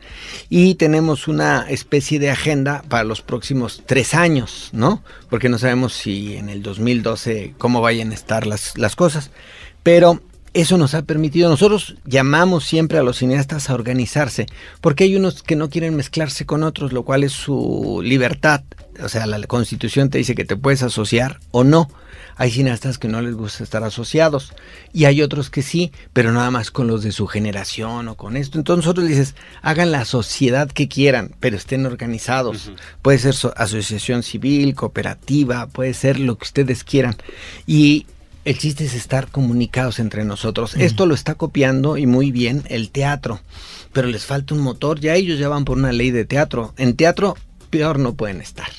[0.49, 5.01] y tenemos una especie de agenda para los próximos tres años, ¿no?
[5.29, 9.31] Porque no sabemos si en el 2012 cómo vayan a estar las, las cosas.
[9.81, 10.21] Pero
[10.53, 14.47] eso nos ha permitido, nosotros llamamos siempre a los cineastas a organizarse,
[14.81, 18.63] porque hay unos que no quieren mezclarse con otros, lo cual es su libertad.
[19.01, 21.89] O sea, la constitución te dice que te puedes asociar o no.
[22.35, 24.53] Hay cineastas que no les gusta estar asociados
[24.93, 28.37] y hay otros que sí, pero nada más con los de su generación o con
[28.37, 28.57] esto.
[28.57, 32.71] Entonces nosotros dices, hagan la sociedad que quieran, pero estén organizados.
[33.01, 37.17] Puede ser asociación civil, cooperativa, puede ser lo que ustedes quieran.
[37.67, 38.05] Y
[38.49, 40.73] el chiste es estar comunicados entre nosotros.
[40.73, 43.39] Esto lo está copiando y muy bien el teatro,
[43.93, 44.99] pero les falta un motor.
[44.99, 46.73] Ya ellos ya van por una ley de teatro.
[46.77, 47.37] En teatro
[47.69, 48.69] peor no pueden estar.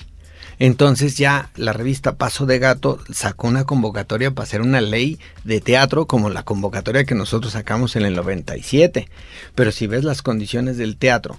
[0.59, 5.61] Entonces ya la revista Paso de Gato sacó una convocatoria para hacer una ley de
[5.61, 9.09] teatro como la convocatoria que nosotros sacamos en el 97.
[9.55, 11.39] Pero si ves las condiciones del teatro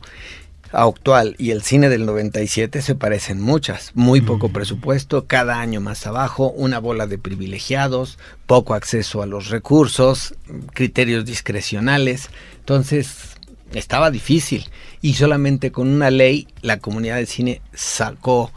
[0.71, 3.91] actual y el cine del 97 se parecen muchas.
[3.93, 9.49] Muy poco presupuesto, cada año más abajo, una bola de privilegiados, poco acceso a los
[9.49, 10.35] recursos,
[10.73, 12.29] criterios discrecionales.
[12.59, 13.37] Entonces,
[13.73, 14.65] estaba difícil.
[15.01, 18.51] Y solamente con una ley la comunidad de cine sacó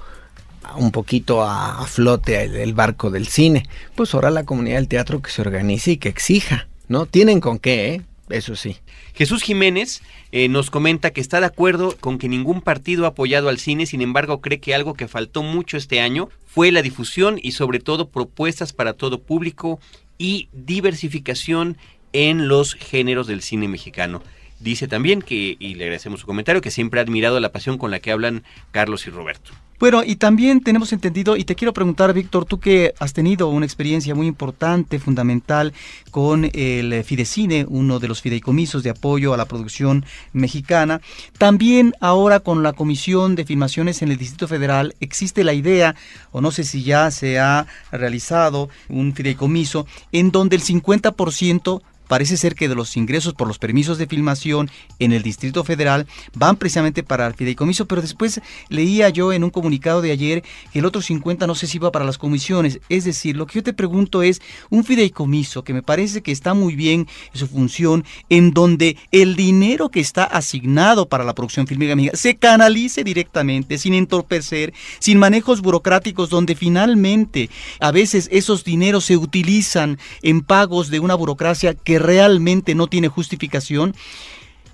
[0.77, 3.65] un poquito a, flote el, barco del cine.
[3.95, 7.07] Pues ahora la comunidad del teatro que se organice y que exija, ¿no?
[7.07, 8.03] Tienen con qué, ¿eh?
[8.31, 8.79] Eso sí.
[9.15, 10.03] Jesús Jiménez
[10.33, 13.85] eh, nos comenta que está de acuerdo con que ningún partido ha apoyado al cine,
[13.85, 17.81] sin embargo cree que algo que faltó mucho este año fue la difusión y sobre
[17.81, 19.79] todo propuestas para todo público
[20.17, 21.77] y diversificación
[22.13, 24.23] en los géneros del cine mexicano.
[24.65, 27.91] Dice también que, y le agradecemos su comentario, que siempre ha admirado la pasión con
[27.91, 29.53] la que hablan Carlos y Roberto.
[29.79, 33.67] Bueno, y también tenemos entendido, y te quiero preguntar, Víctor, tú que has tenido una
[33.67, 35.75] experiencia muy importante, fundamental,
[36.11, 41.03] con el Fidecine, uno de los fideicomisos de apoyo a la producción mexicana,
[41.37, 45.95] también ahora con la Comisión de Filmaciones en el Distrito Federal existe la idea,
[46.33, 52.37] o no sé si ya se ha realizado un fideicomiso, en donde el 50% parece
[52.37, 56.57] ser que de los ingresos por los permisos de filmación en el Distrito Federal van
[56.57, 60.43] precisamente para el fideicomiso, pero después leía yo en un comunicado de ayer
[60.73, 62.81] que el otro 50 no sé si iba para las comisiones.
[62.89, 64.41] Es decir, lo que yo te pregunto es
[64.71, 69.37] un fideicomiso que me parece que está muy bien en su función, en donde el
[69.37, 75.61] dinero que está asignado para la producción fílmica se canalice directamente, sin entorpecer, sin manejos
[75.61, 77.51] burocráticos, donde finalmente
[77.81, 83.09] a veces esos dineros se utilizan en pagos de una burocracia que realmente no tiene
[83.09, 83.95] justificación.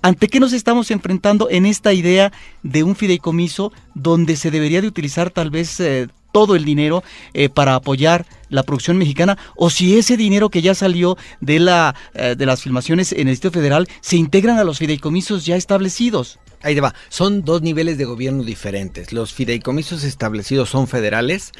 [0.01, 2.31] ¿Ante qué nos estamos enfrentando en esta idea
[2.63, 7.03] de un fideicomiso donde se debería de utilizar tal vez eh, todo el dinero
[7.33, 11.95] eh, para apoyar la producción mexicana o si ese dinero que ya salió de, la,
[12.13, 16.39] eh, de las filmaciones en el Distrito Federal se integran a los fideicomisos ya establecidos?
[16.63, 16.93] Ahí te va.
[17.09, 19.11] Son dos niveles de gobierno diferentes.
[19.13, 21.51] Los fideicomisos establecidos son federales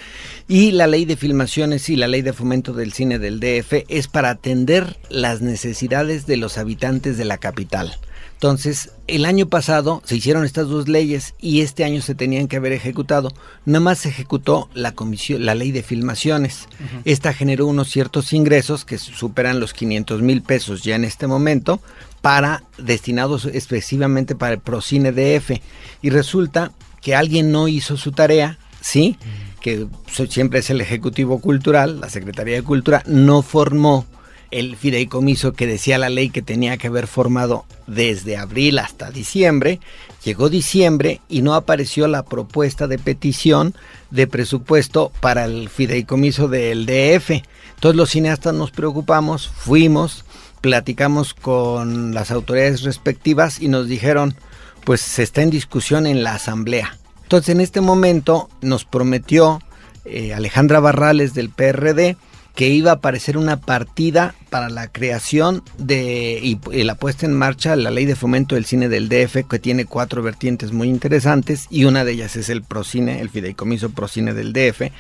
[0.48, 4.08] y la ley de filmaciones y la ley de fomento del cine del DF es
[4.08, 7.98] para atender las necesidades de los habitantes de la capital.
[8.34, 12.58] Entonces, el año pasado se hicieron estas dos leyes y este año se tenían que
[12.58, 13.34] haber ejecutado.
[13.66, 16.68] Nada más se ejecutó la comisión, la ley de filmaciones.
[17.04, 21.82] Esta generó unos ciertos ingresos que superan los 500 mil pesos ya en este momento,
[22.22, 25.60] para destinados excesivamente para el Procine DF.
[26.02, 29.18] Y resulta que alguien no hizo su tarea, ¿sí?
[29.60, 29.88] Que
[30.30, 34.06] siempre es el Ejecutivo Cultural, la Secretaría de Cultura, no formó
[34.52, 39.80] el fideicomiso que decía la ley que tenía que haber formado desde abril hasta diciembre.
[40.24, 43.74] Llegó diciembre y no apareció la propuesta de petición
[44.12, 47.44] de presupuesto para el fideicomiso del DF.
[47.76, 50.26] Entonces los cineastas nos preocupamos, fuimos,
[50.60, 54.36] platicamos con las autoridades respectivas y nos dijeron,
[54.84, 56.98] pues se está en discusión en la asamblea.
[57.24, 59.62] Entonces en este momento nos prometió
[60.06, 62.18] eh, Alejandra Barrales del PRD
[62.56, 67.76] que iba a aparecer una partida para la creación de y, la puesta en marcha
[67.76, 71.86] la ley de fomento del cine del DF que tiene cuatro vertientes muy interesantes y
[71.86, 74.92] una de ellas es el Procine, el fideicomiso Procine del DF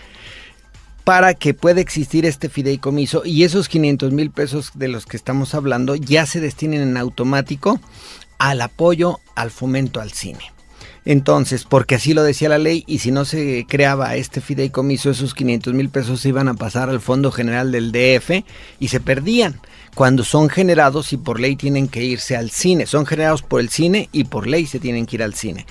[1.03, 5.55] para que pueda existir este fideicomiso y esos 500 mil pesos de los que estamos
[5.55, 7.79] hablando ya se destinen en automático
[8.37, 10.51] al apoyo al fomento al cine.
[11.03, 15.33] Entonces, porque así lo decía la ley y si no se creaba este fideicomiso, esos
[15.33, 18.43] 500 mil pesos se iban a pasar al Fondo General del DF
[18.79, 19.59] y se perdían
[19.95, 22.85] cuando son generados y por ley tienen que irse al cine.
[22.85, 25.65] Son generados por el cine y por ley se tienen que ir al cine.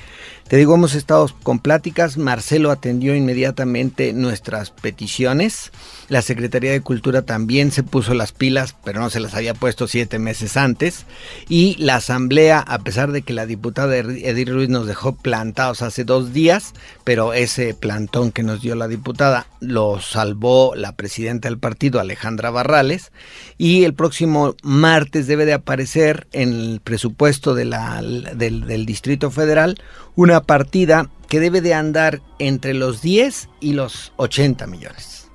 [0.51, 5.71] Te digo, hemos estado con pláticas, Marcelo atendió inmediatamente nuestras peticiones,
[6.09, 9.87] la Secretaría de Cultura también se puso las pilas, pero no se las había puesto
[9.87, 11.07] siete meses antes,
[11.49, 16.03] y la Asamblea, a pesar de que la diputada Edith Ruiz nos dejó plantados hace
[16.03, 16.75] dos días,
[17.05, 22.51] pero ese plantón que nos dio la diputada lo salvó la presidenta del partido, Alejandra
[22.51, 23.13] Barrales,
[23.57, 29.81] y el próximo martes debe de aparecer en el presupuesto del Distrito Federal
[30.21, 35.31] una partida que debe de andar entre los 10 y los 80 millones.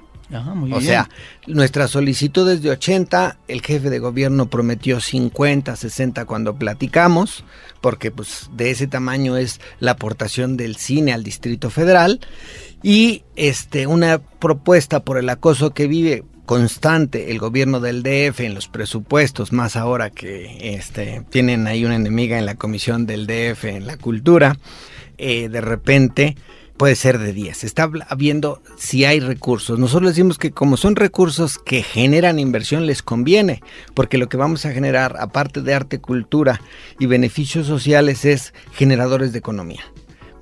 [0.72, 1.10] o sea,
[1.48, 7.44] nuestra solicitud es de 80, el jefe de gobierno prometió 50, 60 cuando platicamos,
[7.82, 12.20] porque pues de ese tamaño es la aportación del cine al Distrito Federal
[12.84, 18.56] y este una propuesta por el acoso que vive constante el gobierno del DF en
[18.56, 23.66] los presupuestos, más ahora que este, tienen ahí una enemiga en la comisión del DF
[23.66, 24.58] en la cultura,
[25.18, 26.36] eh, de repente
[26.78, 27.64] puede ser de 10.
[27.64, 29.80] Está viendo si hay recursos.
[29.80, 33.62] Nosotros decimos que como son recursos que generan inversión, les conviene,
[33.94, 36.62] porque lo que vamos a generar, aparte de arte, cultura
[37.00, 39.84] y beneficios sociales, es generadores de economía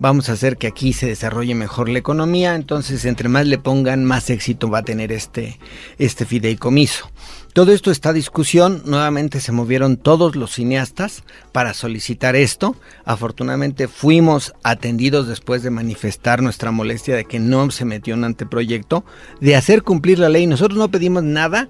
[0.04, 4.04] vamos a hacer que aquí se desarrolle mejor la economía, entonces entre más le pongan,
[4.04, 5.58] más éxito va a tener este,
[5.98, 7.10] este fideicomiso.
[7.54, 11.24] Todo esto está discusión, nuevamente se movieron todos los cineastas
[11.54, 12.76] para solicitar esto.
[13.06, 19.06] Afortunadamente fuimos atendidos después de manifestar nuestra molestia de que no se metió un anteproyecto,
[19.40, 20.48] de hacer cumplir la ley.
[20.48, 21.70] Nosotros no pedimos nada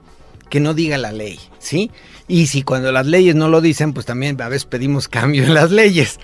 [0.50, 1.92] que no diga la ley, ¿sí?
[2.28, 5.54] Y si cuando las leyes no lo dicen, pues también a veces pedimos cambio en
[5.54, 6.20] las leyes.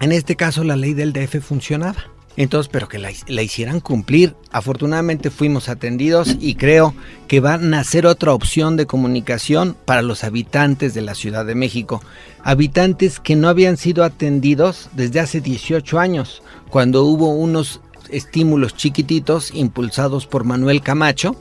[0.00, 2.06] En este caso la ley del DF funcionaba.
[2.36, 3.10] Entonces, pero que la,
[3.42, 4.34] hicieran cumplir.
[4.50, 6.94] Afortunadamente fuimos atendidos y creo
[7.28, 11.54] que va a nacer otra opción de comunicación para los habitantes de la Ciudad de
[11.54, 12.00] México.
[12.42, 19.50] Habitantes que no habían sido atendidos desde hace 18 años, cuando hubo unos estímulos chiquititos
[19.52, 21.36] impulsados por Manuel Camacho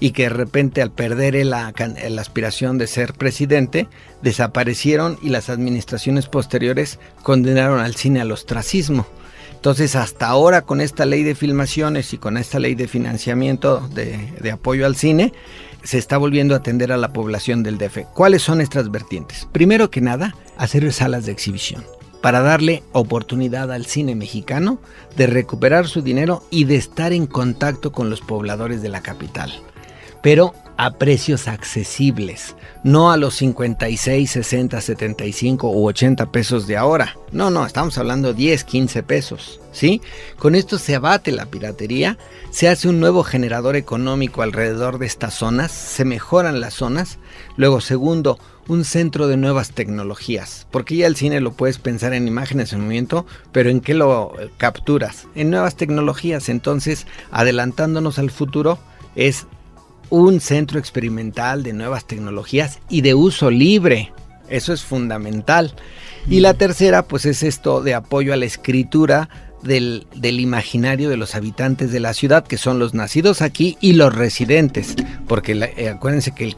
[0.00, 1.72] y que de repente al perder la,
[2.08, 3.86] la aspiración de ser presidente,
[4.22, 9.06] desaparecieron y las administraciones posteriores condenaron al cine al ostracismo.
[9.54, 14.32] Entonces, hasta ahora con esta ley de filmaciones y con esta ley de financiamiento de,
[14.40, 15.34] de, apoyo al cine,
[15.82, 18.06] se está volviendo a atender a la población del DF.
[18.14, 19.46] ¿Cuáles son estas vertientes?
[19.52, 21.84] Primero que nada, hacer salas de exhibición
[22.22, 24.78] para darle oportunidad al cine mexicano
[25.16, 29.52] de recuperar su dinero y de estar en contacto con los pobladores de la capital
[30.22, 37.18] pero a precios accesibles, no a los 56, 60, 75 u 80 pesos de ahora.
[37.32, 40.00] No, no, estamos hablando 10, 15 pesos, ¿sí?
[40.38, 42.16] Con esto se abate la piratería,
[42.50, 47.18] se hace un nuevo generador económico alrededor de estas zonas, se mejoran las zonas.
[47.58, 52.26] Luego, segundo, un centro de nuevas tecnologías, porque ya el cine lo puedes pensar en
[52.26, 55.26] imágenes en movimiento, pero ¿en qué lo capturas?
[55.34, 58.78] En nuevas tecnologías, entonces, adelantándonos al futuro,
[59.14, 59.46] es
[60.10, 64.12] un centro experimental de nuevas tecnologías y de uso libre.
[64.48, 65.72] Eso es fundamental.
[66.28, 69.28] Y la tercera, pues es esto de apoyo a la escritura
[69.62, 70.06] del,
[70.40, 74.94] imaginario de los habitantes de la ciudad, que son los nacidos aquí y los residentes,
[75.28, 76.54] porque eh, acuérdense que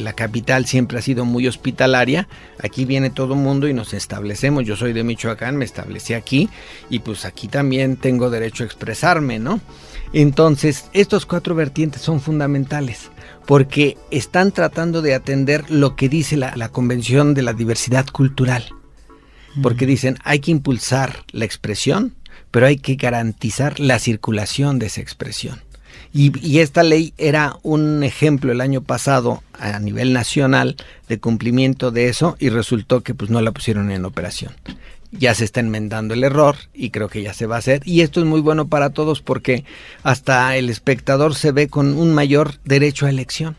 [0.00, 2.28] la, capital siempre ha sido muy hospitalaria,
[2.62, 6.48] aquí viene todo mundo y nos establecemos, yo soy de Michoacán, me establecí aquí
[6.88, 9.60] y pues aquí también tengo derecho a expresarme, ¿no?
[10.14, 13.10] Entonces, estos cuatro vertientes son fundamentales
[13.46, 18.64] porque están tratando de atender lo que dice la, la Convención de la Diversidad Cultural
[19.62, 22.14] porque dicen hay que impulsar la expresión,
[22.50, 25.60] pero hay que garantizar la circulación de esa expresión.
[26.12, 30.76] Y, esta ley era un ejemplo el año pasado a nivel nacional
[31.08, 34.52] de cumplimiento de eso y resultó que pues no la pusieron en operación.
[35.16, 37.82] Ya se está enmendando el error y creo que ya se va a hacer.
[37.84, 39.64] Y esto es muy bueno para todos porque
[40.02, 43.56] hasta el espectador se ve con un mayor derecho a elección,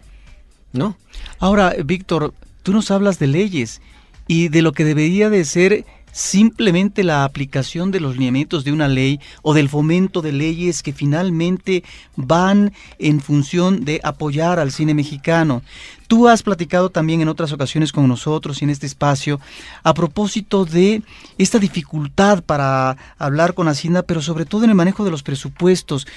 [0.74, 0.98] ¿no?
[1.40, 2.34] Ahora, Víctor,
[2.64, 3.82] tú nos hablas de leyes
[4.28, 5.86] y de lo que debería de ser
[6.16, 10.94] simplemente la aplicación de los lineamientos de una ley o del fomento de leyes que
[10.94, 11.84] finalmente
[12.16, 15.62] van en función de apoyar al cine mexicano.
[16.08, 19.42] Tú has platicado también en otras ocasiones con nosotros y en este espacio
[19.84, 21.04] a propósito de
[21.38, 26.08] esta dificultad para hablar con Hacienda, pero sobre todo en el manejo de los presupuestos.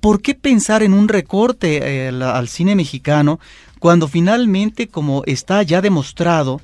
[0.00, 3.40] ¿Por qué pensar en un recorte eh, al cine mexicano
[3.78, 6.60] cuando finalmente, como está ya demostrado,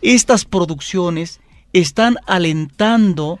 [0.00, 1.40] estas producciones
[1.72, 3.38] están alentando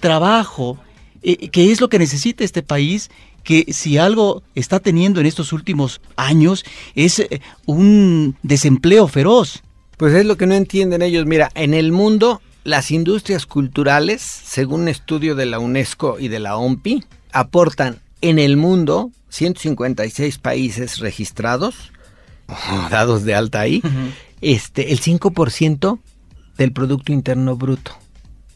[0.00, 0.78] trabajo,
[1.22, 3.10] eh, que es lo que necesita este país
[3.42, 6.64] que si algo está teniendo en estos últimos años
[6.94, 9.62] es eh, un desempleo feroz.
[9.96, 11.26] Pues es lo que no entienden ellos.
[11.26, 16.40] Mira, en el mundo las industrias culturales, según un estudio de la UNESCO y de
[16.40, 21.92] la OMPI, aportan en el mundo 156 países registrados,
[22.90, 23.82] dados de alta ahí,
[24.40, 25.98] este, el 5%
[26.56, 27.92] del Producto Interno Bruto.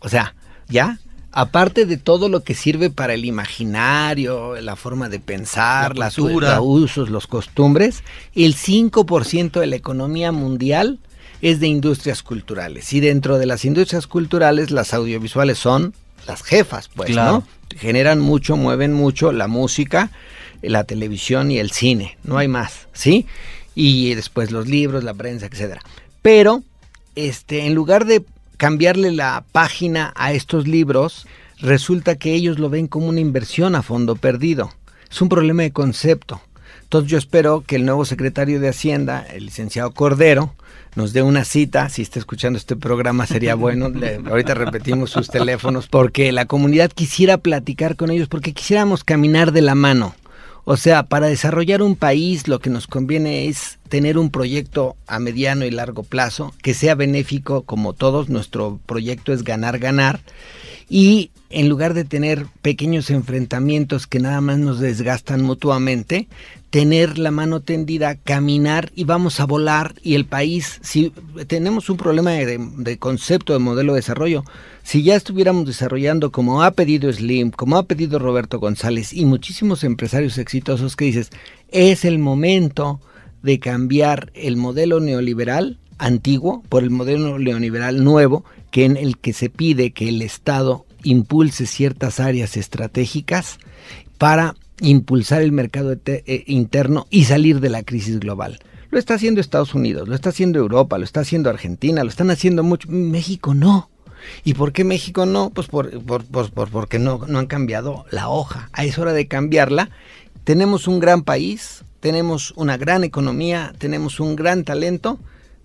[0.00, 0.34] O sea,
[0.68, 0.98] ya
[1.32, 6.18] aparte de todo lo que sirve para el imaginario, la forma de pensar, la las
[6.18, 8.02] usos, los costumbres,
[8.34, 10.98] el 5% de la economía mundial
[11.40, 12.92] es de industrias culturales.
[12.92, 15.94] Y dentro de las industrias culturales, las audiovisuales son
[16.26, 17.44] las jefas, pues, ¿no?
[17.76, 20.10] Generan mucho, mueven mucho la música,
[20.62, 23.26] la televisión y el cine, no hay más, ¿sí?
[23.74, 25.82] Y después los libros, la prensa, etcétera.
[26.22, 26.64] Pero,
[27.26, 28.24] este, en lugar de
[28.56, 31.26] cambiarle la página a estos libros,
[31.60, 34.70] resulta que ellos lo ven como una inversión a fondo perdido.
[35.10, 36.40] Es un problema de concepto.
[36.82, 40.54] Entonces yo espero que el nuevo secretario de Hacienda, el licenciado Cordero,
[40.94, 41.88] nos dé una cita.
[41.88, 43.92] Si está escuchando este programa sería bueno.
[44.30, 49.62] ahorita repetimos sus teléfonos porque la comunidad quisiera platicar con ellos porque quisiéramos caminar de
[49.62, 50.14] la mano.
[50.70, 55.18] O sea, para desarrollar un país lo que nos conviene es tener un proyecto a
[55.18, 58.28] mediano y largo plazo que sea benéfico como todos.
[58.28, 60.20] Nuestro proyecto es ganar, ganar.
[60.90, 66.28] Y en lugar de tener pequeños enfrentamientos que nada más nos desgastan mutuamente,
[66.70, 71.12] tener la mano tendida, caminar y vamos a volar y el país, si
[71.46, 74.44] tenemos un problema de, concepto de modelo de desarrollo,
[74.82, 79.84] si ya estuviéramos desarrollando como ha pedido Slim, como ha pedido Roberto González y muchísimos
[79.84, 81.30] empresarios exitosos que dices,
[81.70, 83.00] es el momento
[83.42, 89.32] de cambiar el modelo neoliberal antiguo por el modelo neoliberal nuevo, que en el que
[89.32, 93.58] se pide que el Estado impulse ciertas áreas estratégicas
[94.18, 98.58] para impulsar el mercado eh, interno y salir de la crisis global.
[98.90, 102.30] Lo está haciendo Estados Unidos, lo está haciendo Europa, lo está haciendo Argentina, lo están
[102.30, 102.88] haciendo mucho.
[102.90, 103.90] México no.
[104.44, 105.50] ¿Y por qué México no?
[105.50, 108.70] Pues por, por, porque no, no han cambiado la hoja.
[108.76, 109.90] Es hora de cambiarla.
[110.44, 115.18] Tenemos un gran país, tenemos una gran economía, tenemos un gran talento,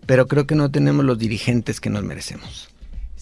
[0.06, 2.73] pero creo que no tenemos los dirigentes que nos merecemos.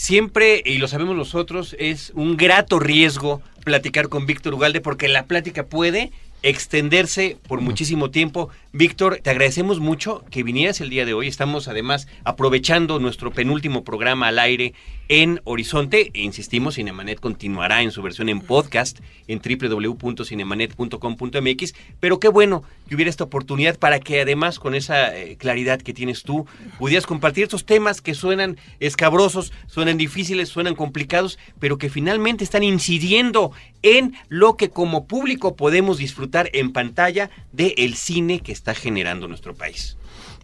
[0.02, 5.28] Siempre, y lo sabemos nosotros, es un grato riesgo platicar con Víctor Ugalde porque la
[5.28, 6.12] plática puede
[6.44, 8.50] extenderse por muchísimo tiempo.
[8.74, 11.28] Víctor, te agradecemos mucho que vinieras el día de hoy.
[11.28, 14.74] Estamos además aprovechando nuestro penúltimo programa al aire
[15.08, 16.10] en Horizonte.
[16.14, 21.74] E insistimos, Cinemanet continuará en su versión en podcast en www.cinemanet.com.mx.
[22.00, 25.94] Pero qué bueno que hubiera esta oportunidad para que además con esa eh, claridad que
[25.94, 26.48] tienes tú
[26.80, 32.64] pudieras compartir estos temas que suenan escabrosos, suenan difíciles, suenan complicados, pero que finalmente están
[32.64, 33.52] incidiendo
[33.84, 39.28] en lo que como público podemos disfrutar en pantalla del el cine que está generando
[39.28, 39.98] nuestro país.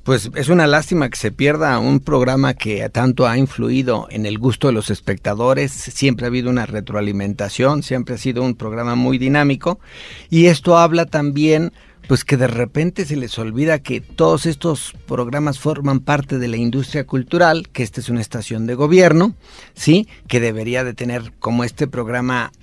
[0.08, 4.40] Pues es una lástima que se pierda un programa que tanto ha influido en el
[4.40, 5.74] gusto de los espectadores.
[5.74, 9.82] Siempre ha habido una retroalimentación, siempre ha sido un programa muy dinámico.
[10.30, 11.74] Y esto habla también,
[12.08, 16.56] pues que de repente se les olvida que todos estos programas forman parte de la
[16.56, 19.36] industria cultural, que esta es una estación de gobierno,
[19.74, 20.08] ¿sí?
[20.30, 22.54] Que debería de tener como este programa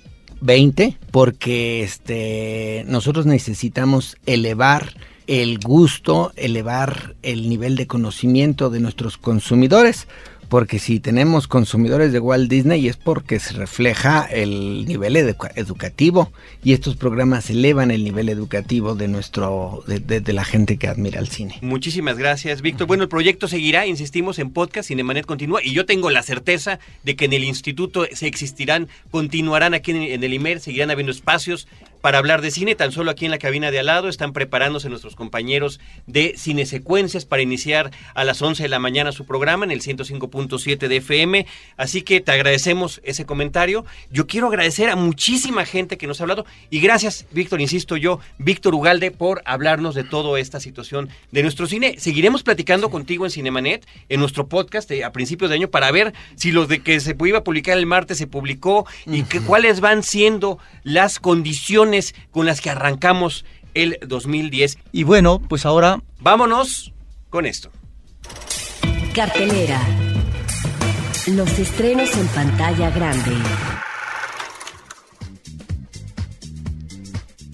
[0.45, 4.93] 20, porque este, nosotros necesitamos elevar
[5.27, 10.07] el gusto, elevar el nivel de conocimiento de nuestros consumidores,
[10.49, 16.31] porque si tenemos consumidores de Walt Disney es porque se refleja el nivel educativo
[16.63, 21.27] y estos programas elevan el nivel educativo de nuestro de, la gente que admira el
[21.27, 21.57] cine.
[21.61, 22.87] Muchísimas gracias, Víctor.
[22.87, 27.15] Bueno, el proyecto seguirá, insistimos en podcast, Cinemanet continúa y yo tengo la certeza de
[27.15, 31.67] que en el instituto se existirán, continuarán aquí en, en el IMER, seguirán habiendo espacios
[32.05, 32.75] para hablar de cine.
[32.75, 36.67] Tan solo aquí en la cabina de al lado están preparándose nuestros compañeros de Cine
[36.67, 40.97] Secuencias para iniciar a las 11 de la mañana su programa en el 105.7 de
[40.97, 41.47] FM.
[41.77, 43.87] Así que te agradecemos ese comentario.
[44.11, 48.19] Yo quiero agradecer a muchísima gente que nos ha hablado y gracias, Víctor, insisto yo,
[48.37, 51.95] Víctor Ugalde, por hablarnos de toda esta situación de nuestro cine.
[51.97, 56.51] Seguiremos platicando contigo en Cinemanet, en nuestro podcast a principios de año, para ver si
[56.51, 60.03] los de que se iba a publicar el martes se publicó y que, cuáles van
[60.03, 61.94] siendo las condiciones
[62.31, 64.77] con las que arrancamos el 2010.
[64.91, 66.01] Y bueno, pues ahora...
[66.19, 66.93] Vámonos
[67.29, 67.71] con esto.
[69.13, 69.81] Cartelera.
[71.27, 73.31] Los estrenos en pantalla grande.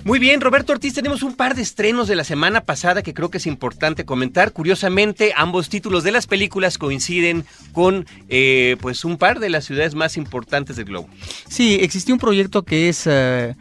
[0.04, 3.30] Muy bien, Roberto Ortiz, tenemos un par de estrenos de la semana pasada que creo
[3.30, 4.52] que es importante comentar.
[4.52, 9.94] Curiosamente, ambos títulos de las películas coinciden con eh, pues un par de las ciudades
[9.94, 11.08] más importantes del globo.
[11.48, 13.56] Sí, existió un proyecto que es eh,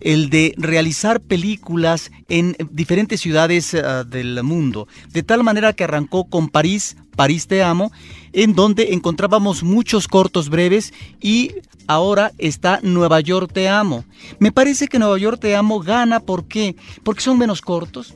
[0.00, 6.24] el de realizar películas en diferentes ciudades eh, del mundo, de tal manera que arrancó
[6.24, 7.92] con París, París te amo,
[8.32, 11.52] en donde encontrábamos muchos cortos breves y
[11.86, 14.04] ahora está Nueva York te amo.
[14.38, 16.76] Me parece que Nueva York te amo gana, ¿por qué?
[17.02, 18.14] Porque son menos cortos,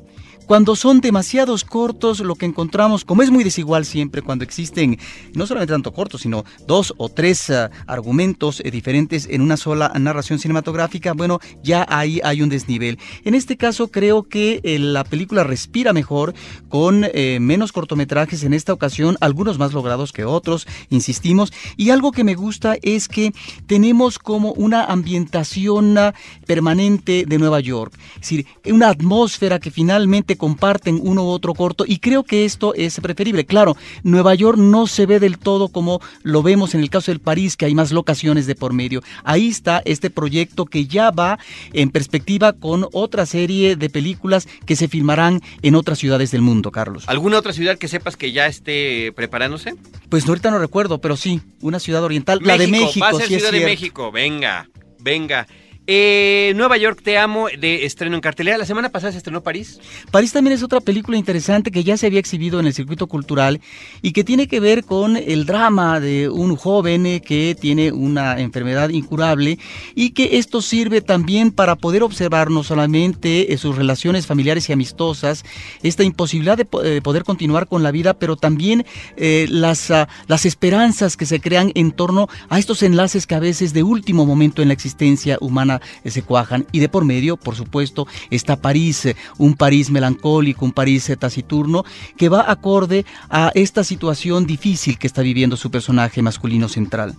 [0.51, 4.99] cuando son demasiados cortos, lo que encontramos, como es muy desigual siempre, cuando existen
[5.33, 9.93] no solamente tanto cortos, sino dos o tres uh, argumentos eh, diferentes en una sola
[9.97, 12.99] narración cinematográfica, bueno, ya ahí hay un desnivel.
[13.25, 16.35] En este caso, creo que eh, la película respira mejor,
[16.69, 22.11] con eh, menos cortometrajes en esta ocasión, algunos más logrados que otros, insistimos, y algo
[22.11, 23.33] que me gusta es que
[23.69, 26.11] tenemos como una ambientación uh,
[26.45, 31.85] permanente de Nueva York, es decir, una atmósfera que finalmente comparten uno u otro corto
[31.87, 33.45] y creo que esto es preferible.
[33.45, 37.21] Claro, Nueva York no se ve del todo como lo vemos en el caso del
[37.21, 39.03] París, que hay más locaciones de por medio.
[39.23, 41.39] Ahí está este proyecto que ya va
[41.73, 46.73] en perspectiva con otra serie de películas que se filmarán en otras ciudades del mundo,
[46.73, 47.05] Carlos.
[47.07, 49.75] ¿Alguna otra ciudad que sepas que ya esté preparándose?
[50.09, 53.05] Pues ahorita no recuerdo, pero sí, una ciudad oriental, la de México.
[53.05, 54.69] Va a ser Ciudad de México, venga,
[54.99, 55.47] venga.
[55.93, 58.57] Eh, Nueva York Te Amo de estreno en cartelera.
[58.57, 59.81] La semana pasada se estrenó París.
[60.13, 63.61] París también es otra película interesante que ya se había exhibido en el circuito cultural
[64.01, 68.39] y que tiene que ver con el drama de un joven eh, que tiene una
[68.39, 69.59] enfermedad incurable
[69.97, 74.73] y que esto sirve también para poder observar no solamente eh, sus relaciones familiares y
[74.73, 75.45] amistosas,
[75.83, 76.67] esta imposibilidad de,
[77.01, 78.87] poder continuar con la vida, pero también
[79.17, 83.73] las, uh, las esperanzas que se crean en torno a estos enlaces que a veces
[83.73, 86.67] de último momento en la existencia humana se cuajan.
[86.73, 91.17] Y de por medio, por supuesto, está París, eh, un París melancólico, un París eh,
[91.17, 91.85] taciturno,
[92.17, 97.17] que va acorde a esta situación difícil que está viviendo su personaje masculino central.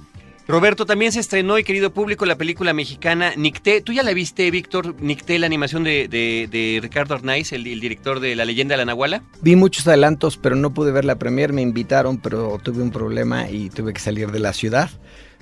[0.48, 3.80] Roberto, también se estrenó, y querido público, la película mexicana Nicté.
[3.80, 4.96] ¿Tú ya la viste, Víctor?
[5.00, 9.24] Nicté, la animación de, Ricardo Arnaiz, el, el, director de La leyenda de la Nahuala.
[9.42, 11.54] Vi muchos adelantos, pero no pude ver la premier.
[11.54, 14.90] Me invitaron, pero tuve un problema y tuve que salir de la ciudad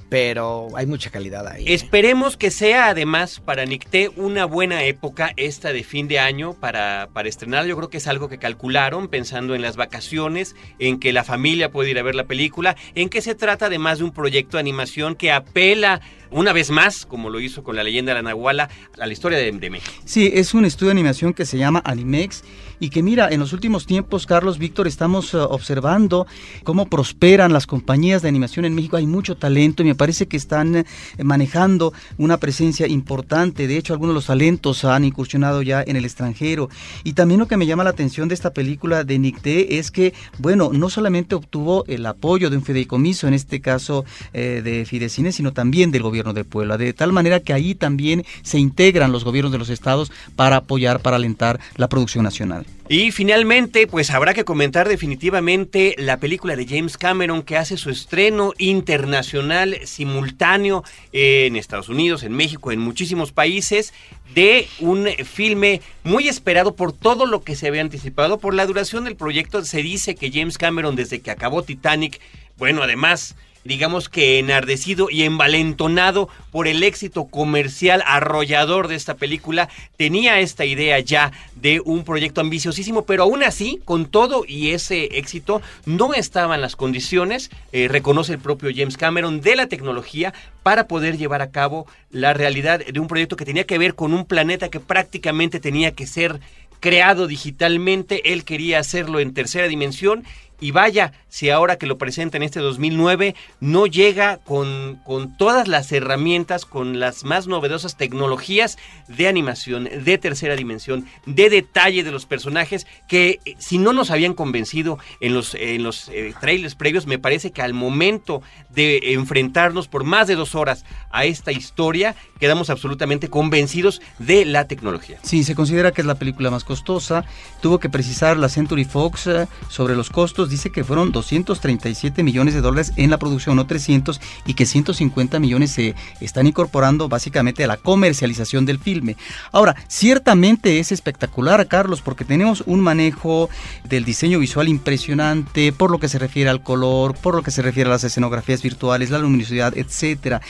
[0.10, 1.64] pero hay mucha calidad ahí.
[1.66, 1.74] ¿eh?
[1.74, 7.10] Esperemos que sea además para Nicté una buena época esta de fin de año para,
[7.14, 7.66] para estrenar.
[7.68, 11.72] Yo creo que es algo que calcularon pensando en las vacaciones, en que la familia
[11.72, 14.62] puede ir a ver la película, en que se trata además de un proyecto de
[14.62, 16.01] animación que apela
[16.32, 18.69] una vez más, como lo hizo con la leyenda de la Nahuala,
[18.99, 19.91] a la historia de, de México.
[20.05, 22.43] Sí, es un estudio de animación que se llama Animex
[22.80, 26.27] y que mira, en los últimos tiempos, Carlos Víctor, estamos uh, observando
[26.63, 28.95] cómo prosperan las compañías de animación en México.
[28.95, 30.84] Hay mucho talento y me parece que están uh,
[31.23, 33.67] manejando una presencia importante.
[33.67, 36.69] De hecho, algunos de los talentos han incursionado ya en el extranjero.
[37.03, 40.13] Y también lo que me llama la atención de esta película de Nicté es que,
[40.38, 45.32] bueno, no solamente obtuvo el apoyo de un fideicomiso, en este caso eh, de Fidecine,
[45.32, 49.24] sino también del gobierno de Puebla, de tal manera que ahí también se integran los
[49.24, 52.65] gobiernos de los estados para apoyar, para alentar la producción nacional.
[52.91, 57.91] Y finalmente, pues habrá que comentar definitivamente la película de James Cameron que hace su
[57.91, 63.93] estreno internacional simultáneo en Estados Unidos, en México, en muchísimos países,
[64.34, 69.03] de un filme muy esperado por todo lo que se había anticipado, por la duración
[69.03, 69.63] del proyecto.
[69.63, 72.20] Se dice que James Cameron, desde que acabó Titanic,
[72.57, 73.36] bueno, además
[73.70, 80.65] digamos que enardecido y envalentonado por el éxito comercial arrollador de esta película, tenía esta
[80.65, 86.15] idea ya de un proyecto ambiciosísimo, pero aún así, con todo y ese éxito, no
[86.15, 91.43] estaban las condiciones, eh, reconoce el propio James Cameron, de la tecnología para poder llevar
[91.43, 94.80] a cabo la realidad de un proyecto que tenía que ver con un planeta que
[94.80, 96.39] prácticamente tenía que ser
[96.80, 100.24] creado digitalmente, él quería hacerlo en tercera dimensión
[100.60, 105.68] y vaya, si ahora que lo presenta en este 2009 no llega con, con, todas
[105.68, 112.12] las herramientas, con las más novedosas tecnologías de animación, de tercera dimensión, de detalle de
[112.12, 116.76] los personajes, que eh, si no nos habían convencido en los, en los eh, trailers
[116.76, 121.51] previos, me parece que al momento de enfrentarnos por más de dos horas a esta
[121.51, 125.20] historia, quedamos absolutamente convencidos de la tecnología.
[125.24, 127.26] Sí, se considera que es la película más costosa.
[127.61, 132.53] Tuvo que precisar la Century Fox eh, sobre los costos dice que fueron 237 millones
[132.53, 137.63] de dólares en la producción, no 300, y que 150 millones se están incorporando básicamente
[137.63, 139.17] a la comercialización del filme.
[139.51, 143.49] Ahora, ciertamente es espectacular, Carlos, porque tenemos un manejo
[143.84, 147.61] del diseño visual impresionante por lo que se refiere al color, por lo que se
[147.61, 150.41] refiere a las escenografías virtuales, la luminosidad, etcétera.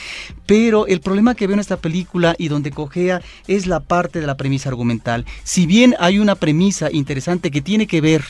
[0.46, 4.26] Pero el problema que veo en esta película y donde cojea es la parte de
[4.26, 5.24] la premisa argumental.
[5.44, 8.24] Si bien hay una premisa interesante que tiene que ver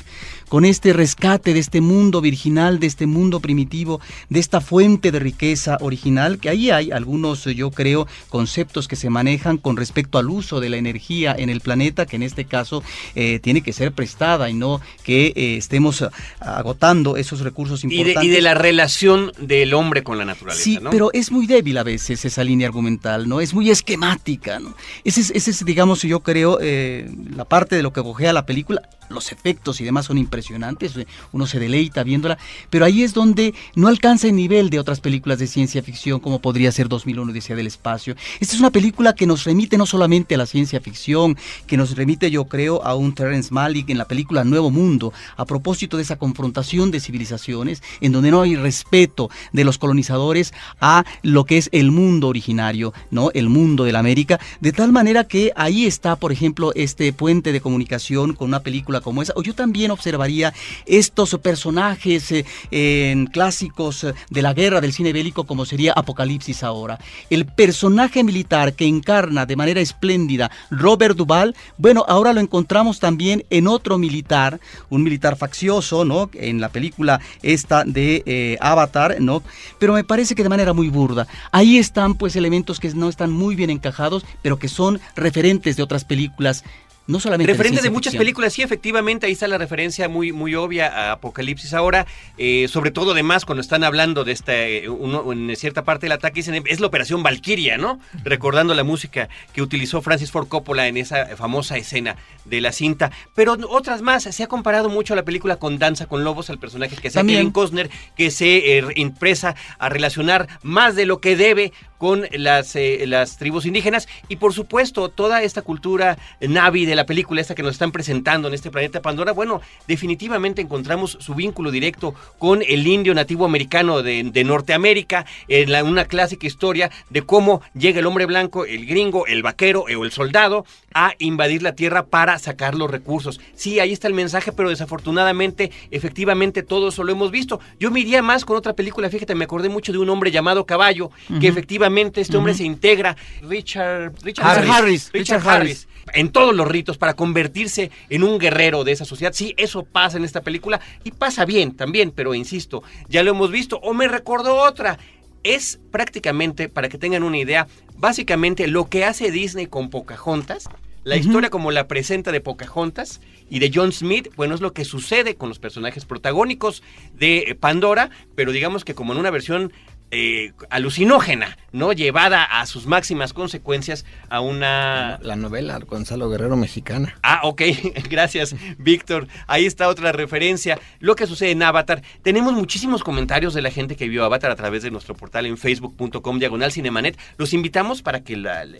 [0.50, 5.20] con este rescate de este mundo virginal, de este mundo primitivo, de esta fuente de
[5.20, 10.28] riqueza original, que ahí hay algunos, yo creo, conceptos que se manejan con respecto al
[10.28, 12.82] uso de la energía en el planeta, que en este caso
[13.14, 16.04] eh, tiene que ser prestada y no que eh, estemos
[16.40, 18.24] agotando esos recursos importantes.
[18.24, 20.64] Y de, la relación del hombre con la naturaleza.
[20.64, 23.40] Sí, pero es muy débil a veces esa línea argumental, ¿no?
[23.40, 24.74] Es muy esquemática, ¿no?
[25.04, 28.46] Ese es, ese es digamos, yo creo, eh, la parte de lo que cogea la
[28.46, 30.94] película los efectos y demás son impresionantes,
[31.32, 32.38] uno se deleita viéndola,
[32.70, 36.40] pero ahí es donde no alcanza el nivel de otras películas de ciencia ficción como
[36.40, 38.14] podría ser 2001 Odisea del Espacio.
[38.40, 41.36] Esta es una película que nos remite no solamente a la ciencia ficción,
[41.66, 45.44] que nos remite yo creo a un Terrence Malick en la película Nuevo Mundo, a
[45.44, 51.04] propósito de esa confrontación de civilizaciones en donde no hay respeto de los colonizadores a
[51.22, 53.30] lo que es el mundo originario, ¿no?
[53.34, 57.52] El mundo de la América, de tal manera que ahí está, por ejemplo, este puente
[57.52, 59.32] de comunicación con una película como esa.
[59.36, 60.52] O yo también observaría
[60.86, 62.32] estos personajes
[62.70, 66.98] eh, clásicos eh, de la guerra del cine bélico como sería Apocalipsis ahora.
[67.28, 73.44] El personaje militar que encarna de manera espléndida Robert Duvall, bueno, ahora lo encontramos también
[73.50, 76.30] en otro militar, un militar faccioso, ¿no?
[76.34, 79.42] En la película esta de eh, Avatar, ¿no?
[79.78, 81.26] Pero me parece que de manera muy burda.
[81.52, 85.82] Ahí están pues elementos que no están muy bien encajados, pero que son referentes de
[85.82, 86.64] otras películas
[87.10, 90.86] no solamente Referentes de, muchas películas, sí, efectivamente, ahí está la referencia muy, muy obvia
[90.86, 91.74] a Apocalipsis.
[91.74, 92.06] Ahora,
[92.38, 96.40] eh, sobre todo además cuando están hablando de esta, eh, en cierta parte del ataque,
[96.40, 97.98] es la operación Valkyria, ¿no?
[98.24, 103.10] Recordando la música que utilizó Francis Ford Coppola en esa famosa escena de la cinta.
[103.34, 106.96] Pero otras más, se ha comparado mucho la película con Danza con Lobos, al personaje
[106.96, 111.72] que es Kevin Costner, que se eh, impresa a relacionar más de lo que debe
[111.98, 114.08] con las, las tribus indígenas.
[114.28, 118.48] Y por supuesto toda esta cultura navi de la película esta que nos están presentando
[118.48, 124.02] en este planeta Pandora, bueno, definitivamente encontramos su vínculo directo con el indio nativo americano
[124.02, 129.42] de, Norteamérica, en una clásica historia de cómo llega el hombre blanco, el gringo, el
[129.42, 133.40] vaquero o el soldado a invadir la tierra para sacar los recursos.
[133.54, 137.60] Sí, ahí está el mensaje, pero desafortunadamente, efectivamente, todo eso lo hemos visto.
[137.78, 140.66] Yo me iría más con otra película, fíjate, me acordé mucho de un hombre llamado
[140.66, 146.68] Caballo, que efectivamente este hombre se integra, Richard, Richard Harris, Richard Harris en todos los
[146.68, 149.32] ritos para convertirse en un guerrero de esa sociedad.
[149.32, 153.50] Sí, eso pasa en esta película y pasa bien también, pero insisto, ya lo hemos
[153.50, 153.78] visto.
[153.82, 154.98] O me recordó otra.
[155.42, 160.68] Es prácticamente, para que tengan una idea, básicamente lo que hace Disney con Pocahontas.
[161.02, 164.84] La historia como la presenta de Pocahontas y de John Smith, bueno, es lo que
[164.84, 166.82] sucede con los personajes protagónicos
[167.14, 169.72] de Pandora, pero digamos que como en una versión
[170.10, 171.92] eh, alucinógena, ¿no?
[171.92, 175.18] Llevada a sus máximas consecuencias a una...
[175.22, 177.16] La novela Gonzalo Guerrero mexicana.
[177.22, 177.62] Ah, ok,
[178.10, 179.28] gracias Víctor.
[179.46, 180.80] Ahí está otra referencia.
[180.98, 182.02] Lo que sucede en Avatar.
[182.22, 185.56] Tenemos muchísimos comentarios de la gente que vio Avatar a través de nuestro portal en
[185.56, 187.18] facebook.com diagonal cinemanet.
[187.36, 188.36] Los invitamos para que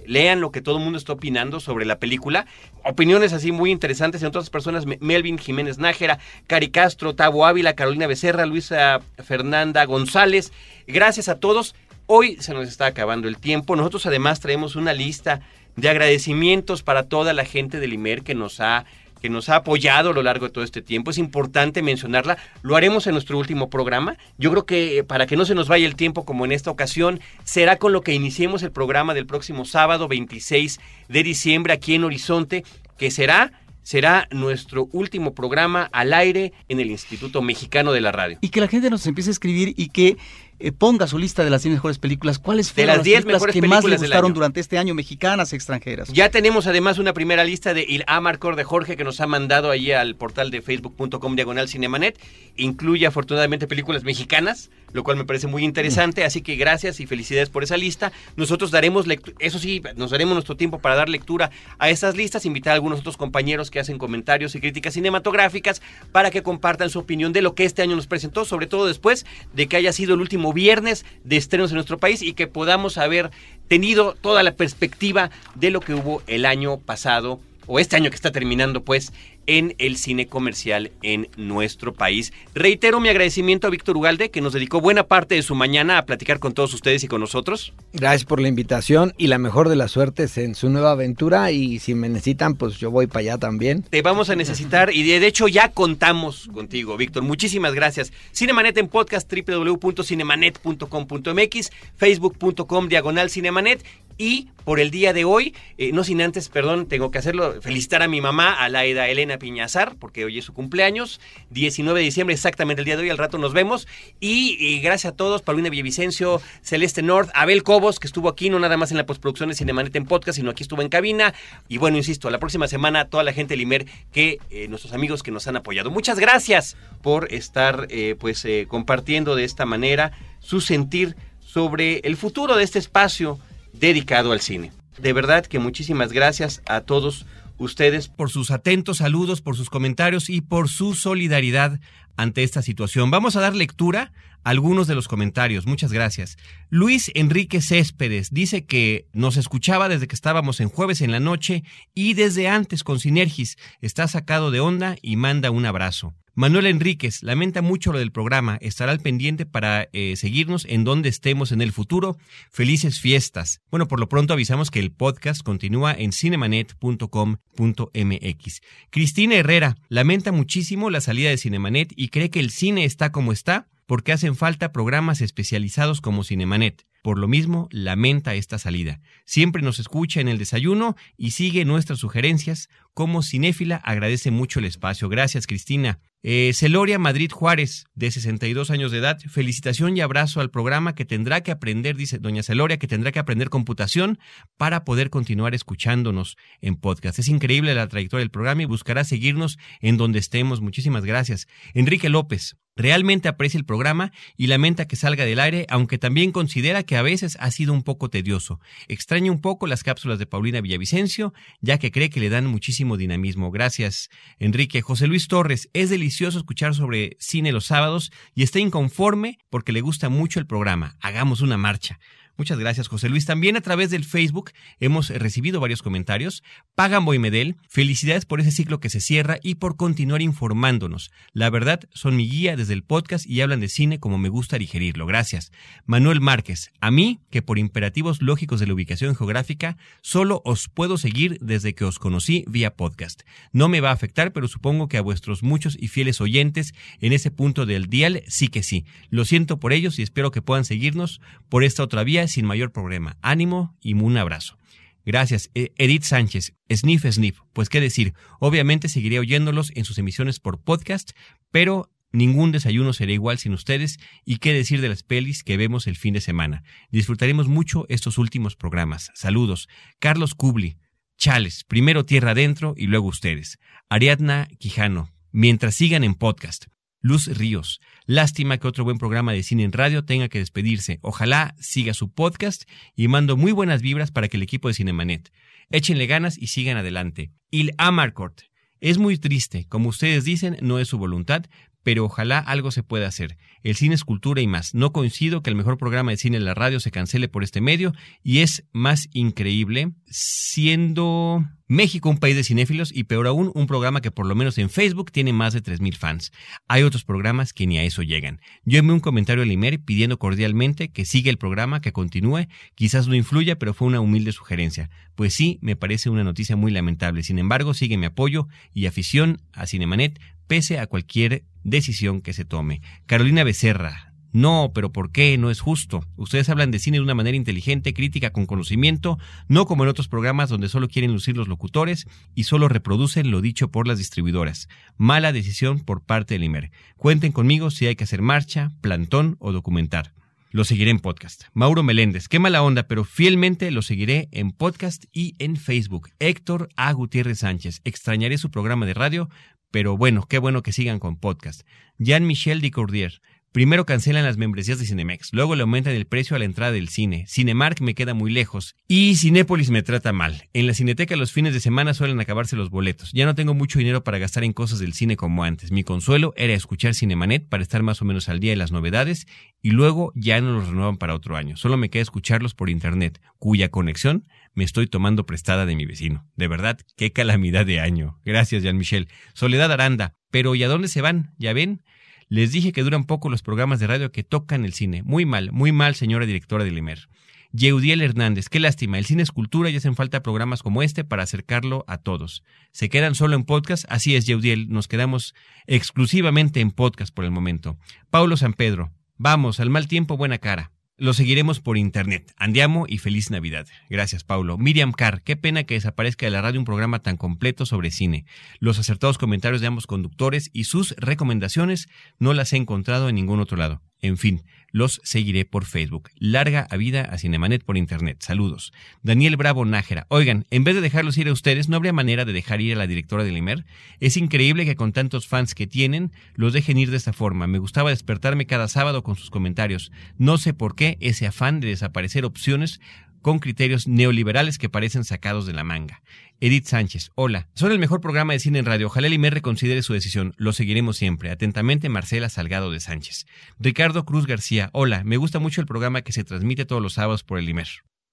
[0.07, 2.47] lean lo que todo el mundo está opinando sobre la película.
[2.85, 4.85] Opiniones así muy interesantes en otras personas.
[5.01, 10.53] Melvin Jiménez Nájera, Cari Castro, Tavo Ávila, Carolina Becerra, Luisa Fernanda González.
[10.91, 11.75] Gracias a todos.
[12.07, 13.77] Hoy se nos está acabando el tiempo.
[13.77, 15.41] Nosotros además traemos una lista
[15.77, 18.85] de agradecimientos para toda la gente del IMER que nos ha
[19.21, 21.11] que nos ha apoyado a lo largo de todo este tiempo.
[21.11, 22.39] Es importante mencionarla.
[22.63, 24.17] Lo haremos en nuestro último programa.
[24.39, 26.71] Yo creo que eh, para que no se nos vaya el tiempo como en esta
[26.71, 31.95] ocasión, será con lo que iniciemos el programa del próximo sábado 26 de diciembre aquí
[31.95, 32.65] en Horizonte,
[32.97, 38.39] que será será nuestro último programa al aire en el Instituto Mexicano de la Radio.
[38.41, 40.17] Y que la gente nos empiece a escribir y que
[40.63, 42.39] eh, ponga su lista de las 10 mejores películas.
[42.39, 46.13] ¿Cuáles fueron las 10 películas que más le gustaron durante este año, mexicanas, extranjeras?
[46.13, 49.71] Ya tenemos además una primera lista de Il Amarcor de Jorge que nos ha mandado
[49.71, 52.21] ahí al portal de facebook.com diagonal cinemanet.
[52.57, 56.25] Incluye afortunadamente películas mexicanas, lo cual me parece muy interesante.
[56.25, 58.13] Así que gracias y felicidades por esa lista.
[58.37, 59.07] Nosotros daremos,
[59.39, 63.01] eso sí, nos daremos nuestro tiempo para dar lectura a esas listas, invitar a algunos
[63.01, 65.81] otros compañeros que hacen comentarios y críticas cinematográficas
[66.13, 69.25] para que compartan su opinión de lo que este año nos presentó, sobre todo después
[69.55, 72.99] de que haya sido el último viernes de estrenos en nuestro país y que podamos
[72.99, 73.31] haber
[73.69, 77.41] tenido toda la perspectiva de lo que hubo el año pasado
[77.71, 79.13] o este año que está terminando, pues,
[79.47, 82.33] en el cine comercial en nuestro país.
[82.53, 86.05] Reitero mi agradecimiento a Víctor Ugalde, que nos dedicó buena parte de su mañana a
[86.05, 87.73] platicar con todos ustedes y con nosotros.
[87.93, 91.79] Gracias por la invitación y la mejor de las suertes en su nueva aventura y
[91.79, 93.83] si me necesitan, pues yo voy para allá también.
[93.83, 97.23] Te vamos a necesitar y de hecho ya contamos contigo, Víctor.
[97.23, 98.13] Muchísimas gracias.
[98.33, 103.85] Cinemanet en podcast www.cinemanet.com.mx, facebook.com diagonal cinemanet
[104.21, 108.03] y por el día de hoy, eh, no sin antes, perdón, tengo que hacerlo, felicitar
[108.03, 112.05] a mi mamá, a la Laida Elena Piñazar, porque hoy es su cumpleaños, 19 de
[112.05, 113.89] diciembre, exactamente el día de hoy, al rato nos vemos.
[114.21, 118.77] Y, gracias a todos, Paulina Villavicencio, Celeste North, Abel Cobos, que estuvo aquí, no nada
[118.77, 121.33] más en la postproducción de Cinemanet en podcast, sino aquí estuvo en cabina.
[121.71, 125.23] Y bueno, insisto, la próxima semana toda la gente de Limer, que eh, nuestros amigos
[125.23, 125.91] que nos han apoyado.
[125.91, 132.57] Muchas gracias por estar eh, pues compartiendo de esta manera su sentir sobre el futuro
[132.57, 133.39] de este espacio
[133.73, 134.73] dedicado al cine.
[134.99, 140.31] De verdad que muchísimas gracias a todos ustedes por sus atentos saludos, por sus comentarios
[140.31, 141.81] y por su solidaridad
[142.17, 143.11] ante esta situación.
[143.11, 144.13] Vamos a dar lectura
[144.45, 145.67] a algunos de los comentarios.
[145.67, 146.37] Muchas gracias.
[146.69, 151.65] Luis Enrique Céspedes dice que nos escuchaba desde que estábamos en jueves en la noche
[151.95, 153.57] y desde antes con Sinergis.
[153.81, 156.15] Está sacado de onda y manda un abrazo.
[156.41, 161.11] Manuel Enríquez lamenta mucho lo del programa, estará al pendiente para eh, seguirnos en donde
[161.11, 162.17] estemos en el futuro.
[162.51, 163.61] Felices fiestas.
[163.71, 168.61] Bueno, por lo pronto avisamos que el podcast continúa en cinemanet.com.mx.
[168.89, 173.33] Cristina Herrera lamenta muchísimo la salida de Cinemanet y cree que el cine está como
[173.33, 176.87] está porque hacen falta programas especializados como Cinemanet.
[177.03, 179.03] Por lo mismo, lamenta esta salida.
[179.27, 182.71] Siempre nos escucha en el desayuno y sigue nuestras sugerencias.
[182.95, 185.11] Como cinéfila, agradece mucho el espacio.
[185.11, 186.01] Gracias, Cristina.
[186.23, 191.07] Eh, Celoria Madrid Juárez, de 62 años de edad, felicitación y abrazo al programa que
[191.07, 194.19] tendrá que aprender, dice doña Celoria, que tendrá que aprender computación
[194.59, 197.19] para poder continuar escuchándonos en podcast.
[197.19, 200.61] Es increíble la trayectoria del programa y buscará seguirnos en donde estemos.
[200.61, 201.49] Muchísimas gracias.
[201.73, 206.83] Enrique López, Realmente aprecia el programa y lamenta que salga del aire, aunque también considera
[206.83, 208.59] que a veces ha sido un poco tedioso.
[208.89, 212.97] Extraña un poco las cápsulas de Paulina Villavicencio, ya que cree que le dan muchísimo
[212.97, 213.51] dinamismo.
[213.51, 214.09] Gracias,
[214.39, 214.81] Enrique.
[214.81, 219.83] José Luis Torres, es delicioso escuchar sobre cine los sábados y está inconforme porque le
[219.83, 220.97] gusta mucho el programa.
[221.03, 222.01] Hagamos una marcha.
[222.41, 223.27] Muchas gracias, José Luis.
[223.27, 226.43] También a través del Facebook hemos recibido varios comentarios.
[226.75, 231.11] Pagan Boimedel, felicidades por ese ciclo que se cierra y por continuar informándonos.
[231.35, 234.57] La verdad, son mi guía desde el podcast y hablan de cine como me gusta
[234.57, 235.05] digerirlo.
[235.05, 235.53] Gracias.
[235.85, 240.97] Manuel Márquez, a mí, que por imperativos lógicos de la ubicación geográfica, solo os puedo
[240.97, 243.21] seguir desde que os conocí vía podcast.
[243.53, 247.13] No me va a afectar, pero supongo que a vuestros muchos y fieles oyentes en
[247.13, 248.87] ese punto del dial sí que sí.
[249.11, 251.21] Lo siento por ellos y espero que puedan seguirnos
[251.51, 253.19] por esta otra vía sin mayor problema.
[253.23, 254.57] Ánimo y un abrazo.
[255.05, 255.51] Gracias.
[255.55, 257.41] E, Edith Sánchez, Sniff Sniff.
[257.53, 261.11] Pues qué decir, obviamente seguiré oyéndolos en sus emisiones por podcast,
[261.51, 265.87] pero ningún desayuno será igual sin ustedes y qué decir de las pelis que vemos
[265.87, 266.63] el fin de semana.
[266.91, 269.11] Disfrutaremos mucho estos últimos programas.
[269.15, 269.69] Saludos.
[269.99, 270.77] Carlos Kubli,
[271.17, 273.59] Chales, primero Tierra Adentro y luego ustedes.
[273.89, 276.67] Ariadna Quijano, mientras sigan en podcast.
[277.01, 277.81] Luz Ríos.
[278.07, 280.99] Lástima que otro buen programa de cine en radio tenga que despedirse.
[281.03, 285.33] Ojalá siga su podcast y mando muy buenas vibras para que el equipo de Cinemanet.
[285.71, 287.33] Échenle ganas y sigan adelante.
[287.51, 288.43] Il Amarcourt.
[288.81, 291.45] Es muy triste, como ustedes dicen, no es su voluntad,
[291.91, 293.37] pero ojalá algo se pueda hacer.
[293.65, 294.77] El cine es cultura y más.
[294.77, 297.61] No coincido que el mejor programa de cine en la radio se cancele por este
[297.61, 303.67] medio y es más increíble siendo México un país de cinéfilos y peor aún un
[303.67, 306.31] programa que por lo menos en Facebook tiene más de 3.000 fans.
[306.69, 308.41] Hay otros programas que ni a eso llegan.
[308.65, 312.47] Yo envié un comentario al Imer pidiendo cordialmente que siga el programa, que continúe.
[312.77, 314.91] Quizás no influya, pero fue una humilde sugerencia.
[315.17, 317.25] Pues sí, me parece una noticia muy lamentable.
[317.25, 320.21] Sin embargo, sigue mi apoyo y afición a Cinemanet
[320.51, 322.83] pese a cualquier decisión que se tome.
[323.07, 324.13] Carolina Becerra.
[324.33, 325.39] No, pero ¿por qué?
[325.39, 326.05] No es justo.
[326.17, 330.09] Ustedes hablan de cine de una manera inteligente, crítica, con conocimiento, no como en otros
[330.09, 334.69] programas donde solo quieren lucir los locutores y solo reproducen lo dicho por las distribuidoras.
[334.97, 336.73] Mala decisión por parte del IMER.
[336.97, 340.15] Cuenten conmigo si hay que hacer marcha, plantón o documentar.
[340.51, 341.45] Lo seguiré en podcast.
[341.55, 346.09] Mauro Meléndez, qué mala onda, pero fielmente lo seguiré en podcast y en Facebook.
[346.19, 346.91] Héctor A.
[346.93, 347.81] Gutiérrez Sánchez.
[347.85, 349.29] Extrañaré su programa de radio,
[349.71, 351.63] pero bueno, qué bueno que sigan con podcast.
[351.99, 353.21] Jean-Michel Dicordier.
[353.53, 356.89] Primero cancelan las membresías de Cinemex, luego le aumentan el precio a la entrada del
[356.89, 357.25] cine.
[357.27, 360.45] Cinemark me queda muy lejos y Cinépolis me trata mal.
[360.53, 363.11] En la Cineteca los fines de semana suelen acabarse los boletos.
[363.13, 365.73] Ya no tengo mucho dinero para gastar en cosas del cine como antes.
[365.73, 369.27] Mi consuelo era escuchar Cinemanet para estar más o menos al día de las novedades
[369.63, 371.57] y luego ya no los renuevan para otro año.
[371.57, 376.27] Solo me queda escucharlos por internet, cuya conexión me estoy tomando prestada de mi vecino.
[376.37, 378.21] De verdad, qué calamidad de año.
[378.25, 379.09] Gracias, Jean-Michel.
[379.35, 380.15] Soledad Aranda.
[380.31, 381.35] Pero ¿y a dónde se van?
[381.39, 381.83] ¿Ya ven?
[382.29, 385.03] Les dije que duran poco los programas de radio que tocan el cine.
[385.03, 387.09] Muy mal, muy mal, señora directora de Limer.
[387.53, 391.25] Yeudiel Hernández, qué lástima, el cine es cultura y hacen falta programas como este para
[391.25, 392.45] acercarlo a todos.
[392.71, 393.85] ¿Se quedan solo en podcast?
[393.89, 395.35] Así es, Yeudiel, nos quedamos
[395.67, 397.77] exclusivamente en podcast por el momento.
[398.09, 400.71] Paulo San Pedro, vamos, al mal tiempo, buena cara.
[401.01, 402.31] Lo seguiremos por internet.
[402.37, 403.67] Andiamo y feliz Navidad.
[403.89, 404.59] Gracias, Paulo.
[404.59, 408.27] Miriam Carr, qué pena que desaparezca de la radio un programa tan completo sobre cine.
[408.59, 411.89] Los acertados comentarios de ambos conductores y sus recomendaciones
[412.19, 413.81] no las he encontrado en ningún otro lado.
[414.03, 414.43] En fin,
[414.73, 416.11] los seguiré por Facebook.
[416.19, 418.19] Larga a vida a Cinemanet por Internet.
[418.21, 418.73] Saludos.
[419.03, 420.07] Daniel Bravo Nájera.
[420.09, 422.79] Oigan, en vez de dejarlos ir a ustedes, ¿no habría manera de dejar ir a
[422.79, 423.65] la directora del IMER?
[423.99, 427.47] Es increíble que con tantos fans que tienen, los dejen ir de esta forma.
[427.47, 429.91] Me gustaba despertarme cada sábado con sus comentarios.
[430.19, 432.81] No sé por qué ese afán de desaparecer opciones
[433.21, 436.03] con criterios neoliberales que parecen sacados de la manga.
[436.41, 437.49] Edith Sánchez, hola.
[437.55, 438.87] Son el mejor programa de cine en radio.
[438.87, 440.33] Ojalá el IMER reconsidere su decisión.
[440.37, 441.31] Lo seguiremos siempre.
[441.31, 443.27] Atentamente, Marcela Salgado de Sánchez.
[443.59, 445.05] Ricardo Cruz García, hola.
[445.05, 447.69] Me gusta mucho el programa que se transmite todos los sábados por el IMER.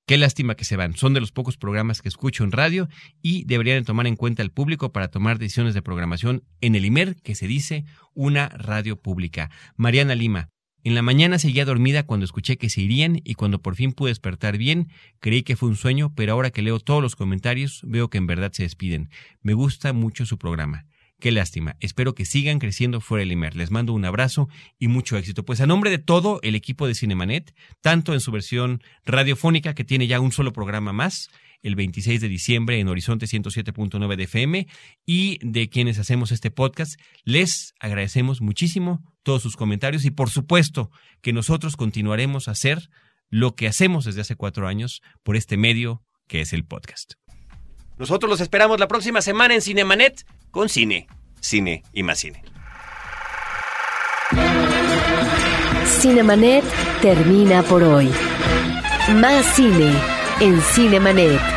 [0.08, 0.96] Qué lástima que se van.
[0.96, 2.88] Son de los pocos programas que escucho en radio
[3.22, 7.18] y deberían tomar en cuenta al público para tomar decisiones de programación en el IMER,
[7.24, 7.84] que se dice
[8.14, 9.52] una radio pública.
[9.76, 10.48] Mariana Lima,
[10.88, 14.12] en la mañana seguía dormida cuando escuché que se irían y cuando por fin pude
[14.12, 14.88] despertar bien,
[15.20, 18.28] creí que fue un sueño, pero ahora que leo todos los comentarios veo que en
[18.28, 19.10] verdad se despiden.
[19.42, 20.86] Me gusta mucho su programa.
[21.20, 21.76] Qué lástima.
[21.80, 23.56] Espero que sigan creciendo fuera del IMER.
[23.56, 25.44] Les mando un abrazo y mucho éxito.
[25.44, 29.84] Pues a nombre de todo el equipo de Cinemanet, tanto en su versión radiofónica que
[29.84, 31.30] tiene ya un solo programa más,
[31.64, 34.68] el 26 de diciembre en Horizonte 107.9 de FM
[35.06, 37.00] y de quienes hacemos este podcast.
[37.24, 40.90] Les agradecemos muchísimo todos sus comentarios y por supuesto
[41.22, 42.90] que nosotros continuaremos a hacer
[43.30, 47.16] lo que hacemos desde hace cuatro años por este medio que es el podcast.
[47.98, 51.08] Nosotros los esperamos la próxima semana en Cinemanet con cine,
[51.42, 52.42] cine y más cine.
[56.00, 56.64] Cinemanet
[57.02, 58.10] termina por hoy.
[59.14, 59.94] Más cine
[60.40, 61.57] en Cinemanet.